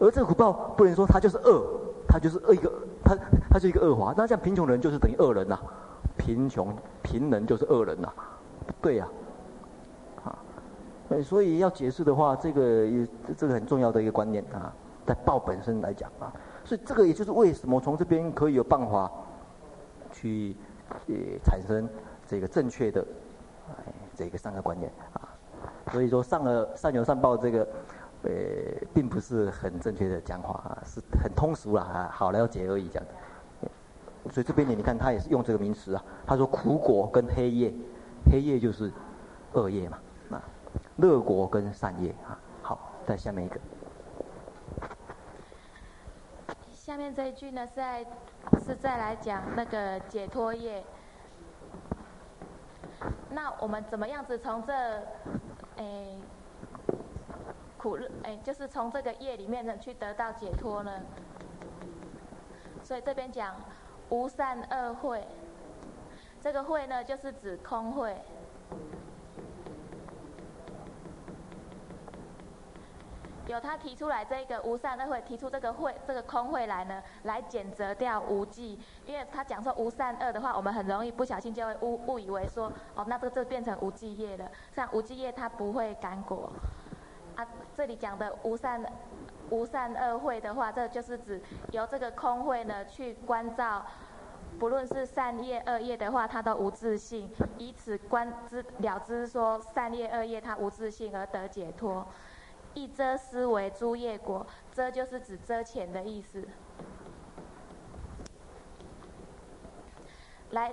[0.00, 1.62] 而这个苦报不能说它就是恶。
[2.10, 2.72] 它就是恶一个，
[3.04, 3.16] 他
[3.50, 5.58] 他是一个恶华，那这样贫穷人就是等于恶人呐、
[6.16, 8.12] 贫穷贫人就是恶人呐、
[8.66, 9.08] 不对啊，
[10.24, 10.38] 啊，
[11.22, 14.72] 所以要解释的话，这个也这个很重要的一个观念啊，
[15.06, 16.32] 在报本身来讲啊，
[16.64, 19.10] 所以这个也就是为什么从这边可以有办法
[20.12, 20.54] 去
[21.06, 21.88] 呃产生
[22.26, 23.06] 这个正确的
[23.70, 25.28] 哎这个三个观念啊，
[25.92, 27.66] 所以说上了善有善报这个
[28.28, 28.34] 呃
[28.94, 33.08] 并不是很正确的讲法啊，是很通俗啦啊，好了解而已这样。
[34.30, 36.04] 所以这边呢，你看他也是用这个名词啊。
[36.26, 37.72] 他说苦果跟黑夜，
[38.30, 38.92] 黑夜就是
[39.54, 39.98] 恶业嘛，
[40.30, 40.42] 啊，
[40.96, 42.38] 乐果跟善业啊。
[42.60, 43.58] 好，再下面一个。
[46.72, 48.04] 下面这一句呢，是在
[48.64, 50.84] 是再来讲那个解脱业。
[53.30, 54.72] 那我们怎么样子从这，
[55.76, 56.18] 诶，
[57.88, 61.00] 苦乐，诶，就是从这个业里面呢去得到解脱呢？
[62.82, 63.54] 所以这边讲。
[64.10, 65.22] 无善恶慧，
[66.40, 68.16] 这个慧呢，就是指空慧。
[73.46, 78.78] 有他提出来这个无善恶慧，提出这个慧，这个空慧来呢，来减责掉无记。
[79.04, 84.50] 因为他讲说无善恶的话，我们很容易不小心就会误误以为说，哦，那这个就变成无记业了。
[84.74, 86.50] 像无记业，它不会干果。
[87.38, 88.84] 啊，这里讲的无善。
[89.50, 93.82] 无善恶慧的话，这就是指由这个空慧呢去观照，
[94.58, 102.06] 不论是善业恶业的话，它都无自性，以此观知了知说善业恶业它无自性而得解脱。
[102.74, 106.46] 一遮思维诸业果，遮就是指遮遣的意思。
[110.50, 110.70] 来，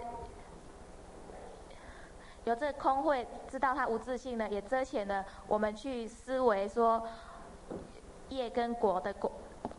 [2.46, 7.06] 由这空慧知道他无自信呢，也遮遣了我们去思维说。
[8.30, 9.32] 业跟果的果，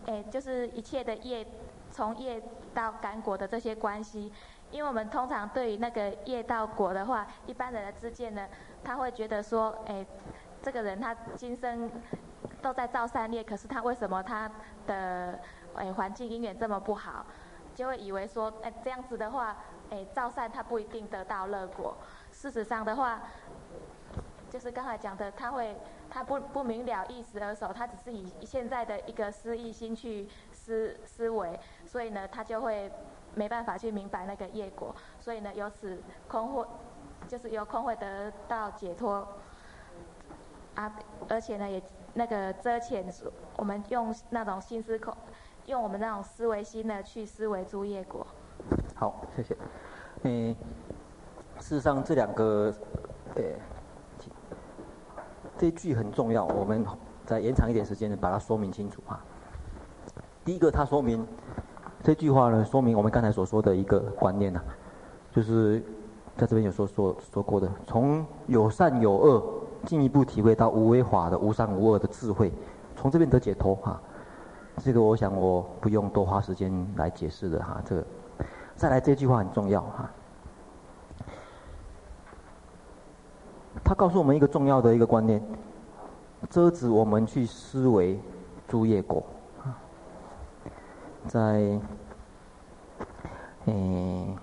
[0.06, 1.44] 哎，就是一切的业，
[1.90, 2.40] 从业
[2.72, 4.32] 到感果的这些关系，
[4.70, 8.46] 因为我们通常对于那个业到果的话，一般人的知见呢，
[8.84, 10.06] 他会觉得说，哎，
[10.62, 11.90] 这个人他今生
[12.62, 14.48] 都在造善业，可是他为什么他
[14.86, 15.36] 的
[15.74, 17.26] 哎环境因缘这么不好，
[17.74, 19.56] 就会以为说，哎，这样子的话，
[19.90, 21.96] 哎，造善他不一定得到乐果。
[22.36, 23.22] 事实上的话，
[24.50, 25.74] 就是刚才讲的，他会。
[26.08, 32.90] 他不不明了意思而守，他只是以现在的一个思意心去思思维，所以呢，他就会
[33.34, 36.64] 没办法去明白那个业果，所以呢，由此空会
[37.26, 39.26] 就是由空会得到解脱
[40.76, 40.96] 啊，
[41.28, 41.82] 而且呢，也
[42.14, 43.04] 那个遮遣
[43.56, 45.14] 我们用那种心思空，
[45.66, 48.24] 用我们那种思维心呢去思维诸业果。
[48.94, 49.56] 好，谢谢。
[50.22, 50.54] 嗯，
[51.60, 52.72] 事实上这两个，
[53.34, 53.42] 呃。
[55.58, 56.84] 这一句很重要，我们
[57.24, 59.24] 再延长一点时间，把它说明清楚啊。
[60.44, 61.26] 第一个，它说明
[62.02, 64.64] 这句话呢，说明我们刚才所说的一个观念呐、啊，
[65.32, 65.82] 就是
[66.36, 69.42] 在这边有说说说过的，从有善有恶，
[69.86, 72.52] 进一步体会到无为法的无善无恶的智慧，
[72.94, 73.98] 从这边得解脱哈。
[74.84, 77.80] 这个我想我不用多花时间来解释的哈。
[77.82, 78.04] 这个
[78.74, 80.10] 再来这句话很重要哈。
[83.86, 85.40] 他告诉我们一个重要的一个观念，
[86.50, 88.20] 遮止我们去思维
[88.66, 89.22] 诸业果。
[91.28, 91.78] 在，
[93.66, 94.36] 嗯，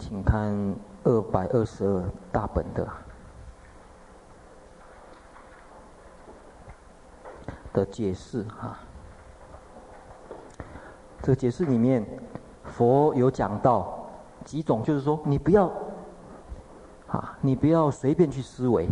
[0.00, 0.74] 请看
[1.04, 2.88] 二百二十二大本的
[7.72, 8.76] 的解释哈。
[11.22, 12.04] 这个解释里面，
[12.64, 14.08] 佛有讲到
[14.44, 15.70] 几种，就是说你不要。
[17.08, 18.88] 啊，你不要随便去思维，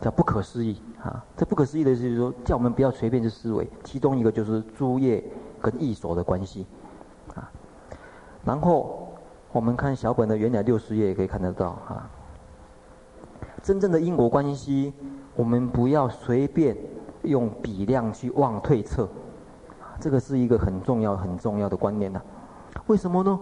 [0.00, 1.24] 叫不可思议啊！
[1.36, 3.68] 这不可思议的意思就是说，叫我们不要随便去思维。
[3.84, 5.24] 其中一个就是诸业
[5.60, 6.66] 跟意所的关系
[7.34, 7.48] 啊。
[8.44, 9.08] 然后
[9.52, 12.10] 我们看小本的原来六十页也可以看得到啊。
[13.62, 14.92] 真正的因果关系，
[15.34, 16.76] 我们不要随便
[17.22, 19.08] 用比量去妄推测，
[20.00, 22.20] 这个是一个很重要很重要的观念呐。
[22.86, 23.38] 为什么呢？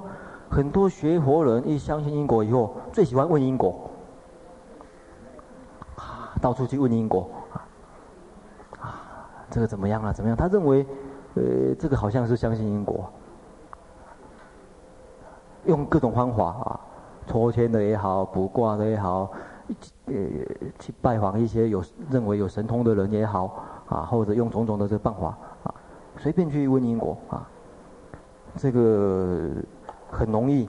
[0.55, 3.91] 很多学佛人一相信因果以后，最喜欢问因果，
[5.97, 7.29] 啊，到处去问因果，
[8.79, 9.03] 啊，
[9.51, 10.13] 这个怎么样啊？
[10.13, 10.37] 怎么样？
[10.37, 10.87] 他认为，
[11.35, 13.11] 呃，这个好像是相信因果，
[15.65, 16.81] 用各种方法啊，
[17.27, 19.33] 抽签的也好，卜卦的也好，
[20.07, 20.15] 呃，
[20.79, 25.75] 去拜访一些有认为有神通的人也好，啊，或者用种种的这个办法啊，
[26.17, 27.45] 随便去问因果啊，
[28.55, 29.51] 这个。
[30.17, 30.69] 很容易，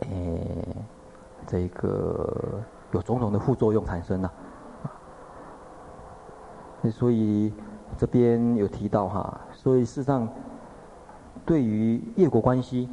[0.00, 0.66] 诶，
[1.46, 2.60] 这个
[2.92, 4.32] 有种种的副作用产生了，
[6.92, 7.52] 所以
[7.96, 10.28] 这边有提到哈，所以事实上，
[11.46, 12.88] 对于业果关系，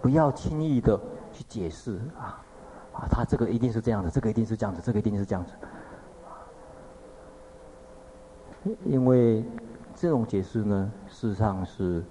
[0.00, 0.98] 不要轻易的
[1.32, 2.42] 去解释啊，
[2.92, 5.52] 啊，他这个一定是这样子，这个一定是这样子，这个一定是这样子。
[8.84, 9.44] 因为
[9.94, 12.04] 这种解释呢，事实上是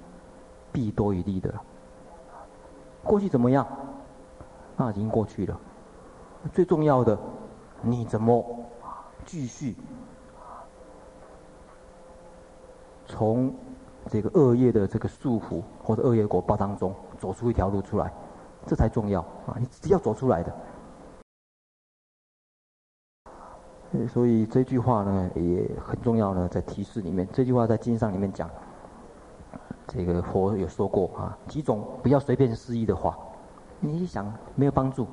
[0.72, 1.54] 弊多于利的。
[3.04, 3.68] 过去怎么样？
[4.78, 5.60] 那已经过去了。
[6.54, 7.18] 最重要的，
[7.82, 8.44] 你怎么
[9.26, 9.76] 继续
[13.06, 13.54] 从
[14.08, 18.12] 这个恶业的这个束缚或者恶业果报当中走出一条路出来，
[18.66, 19.56] 这才重要啊！
[19.60, 20.56] 你只要走出来的。
[24.08, 28.50] 所以这句话呢也很重要呢，在提示里面，这句话在经上里面讲，
[29.88, 33.18] 这个佛有说过啊，几种不要随便施意的话，
[33.80, 35.06] 你一想没有帮助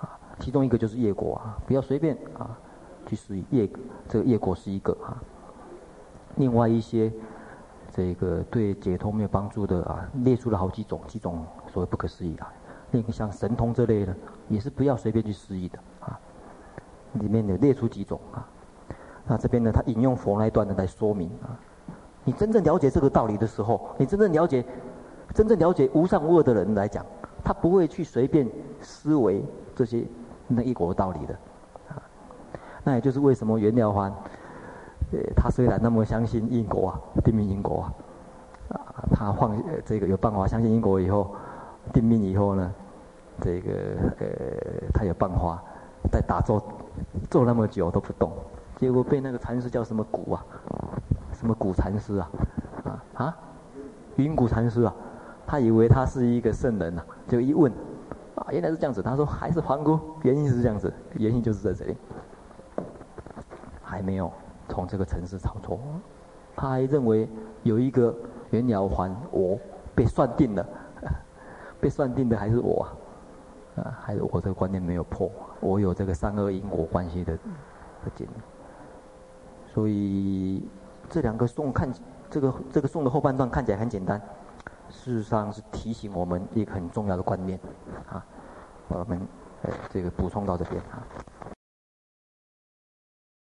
[0.00, 2.56] 啊，其中一个就是业果啊，不要随便啊
[3.06, 3.68] 去施意业，
[4.08, 5.16] 这个业果是一个啊，
[6.36, 7.10] 另外一些
[7.92, 12.52] 这个对解脱没有帮助的啊，列出了好几种，几种所谓不可思议啊，
[12.90, 14.14] 那个像神通这类的，
[14.48, 16.18] 也是不要随便去施意的啊。
[17.14, 18.46] 里面有列出几种啊，
[19.26, 21.58] 那这边呢，他引用佛那一段呢来说明啊，
[22.24, 24.64] 你真正了解这个道理的时候，你真正了解，
[25.34, 27.04] 真正了解无上无二的人来讲，
[27.42, 28.48] 他不会去随便
[28.80, 29.44] 思维
[29.74, 30.04] 这些
[30.46, 31.34] 那一果道理的
[31.88, 32.02] 啊。
[32.84, 34.12] 那也就是为什么袁了凡，
[35.12, 37.82] 呃，他虽然那么相信因果啊，定命因果
[38.68, 41.34] 啊，啊，他放这个有办法相信因果以后，
[41.92, 42.72] 定命以后呢，
[43.40, 43.70] 这个
[44.18, 44.26] 呃，
[44.92, 45.62] 他有办法。
[46.10, 46.60] 在打坐
[47.28, 48.32] 坐那么久都不动，
[48.76, 50.42] 结果被那个禅师叫什么古啊，
[51.40, 52.30] 什么古禅师啊，
[52.84, 53.38] 啊啊，
[54.16, 54.94] 云谷禅师啊，
[55.46, 57.72] 他以为他是一个圣人呐、就一问，
[58.34, 61.96] 啊原来是这样子，他说还是凡夫，原因是这样子，原因就是在这里，
[63.82, 64.30] 还没有
[64.68, 65.80] 从这个层次超脱，
[66.54, 67.26] 他还认为
[67.62, 68.14] 有一个
[68.50, 69.58] 袁了凡我
[69.94, 70.66] 被算定了，
[71.80, 72.86] 被算定的还是我
[73.76, 73.96] 啊。
[73.98, 80.68] 还有我这个观念没有破，我有这个善恶因果关系的的经历，所以
[81.10, 81.92] 这两个颂看
[82.30, 84.18] 这个这个颂的后半段看起来很简单，
[84.88, 87.58] 事实上是提醒我们一个很重要的观念
[88.08, 88.24] 啊，
[88.88, 89.20] 我们
[89.62, 91.02] 呃这个补充到这边啊。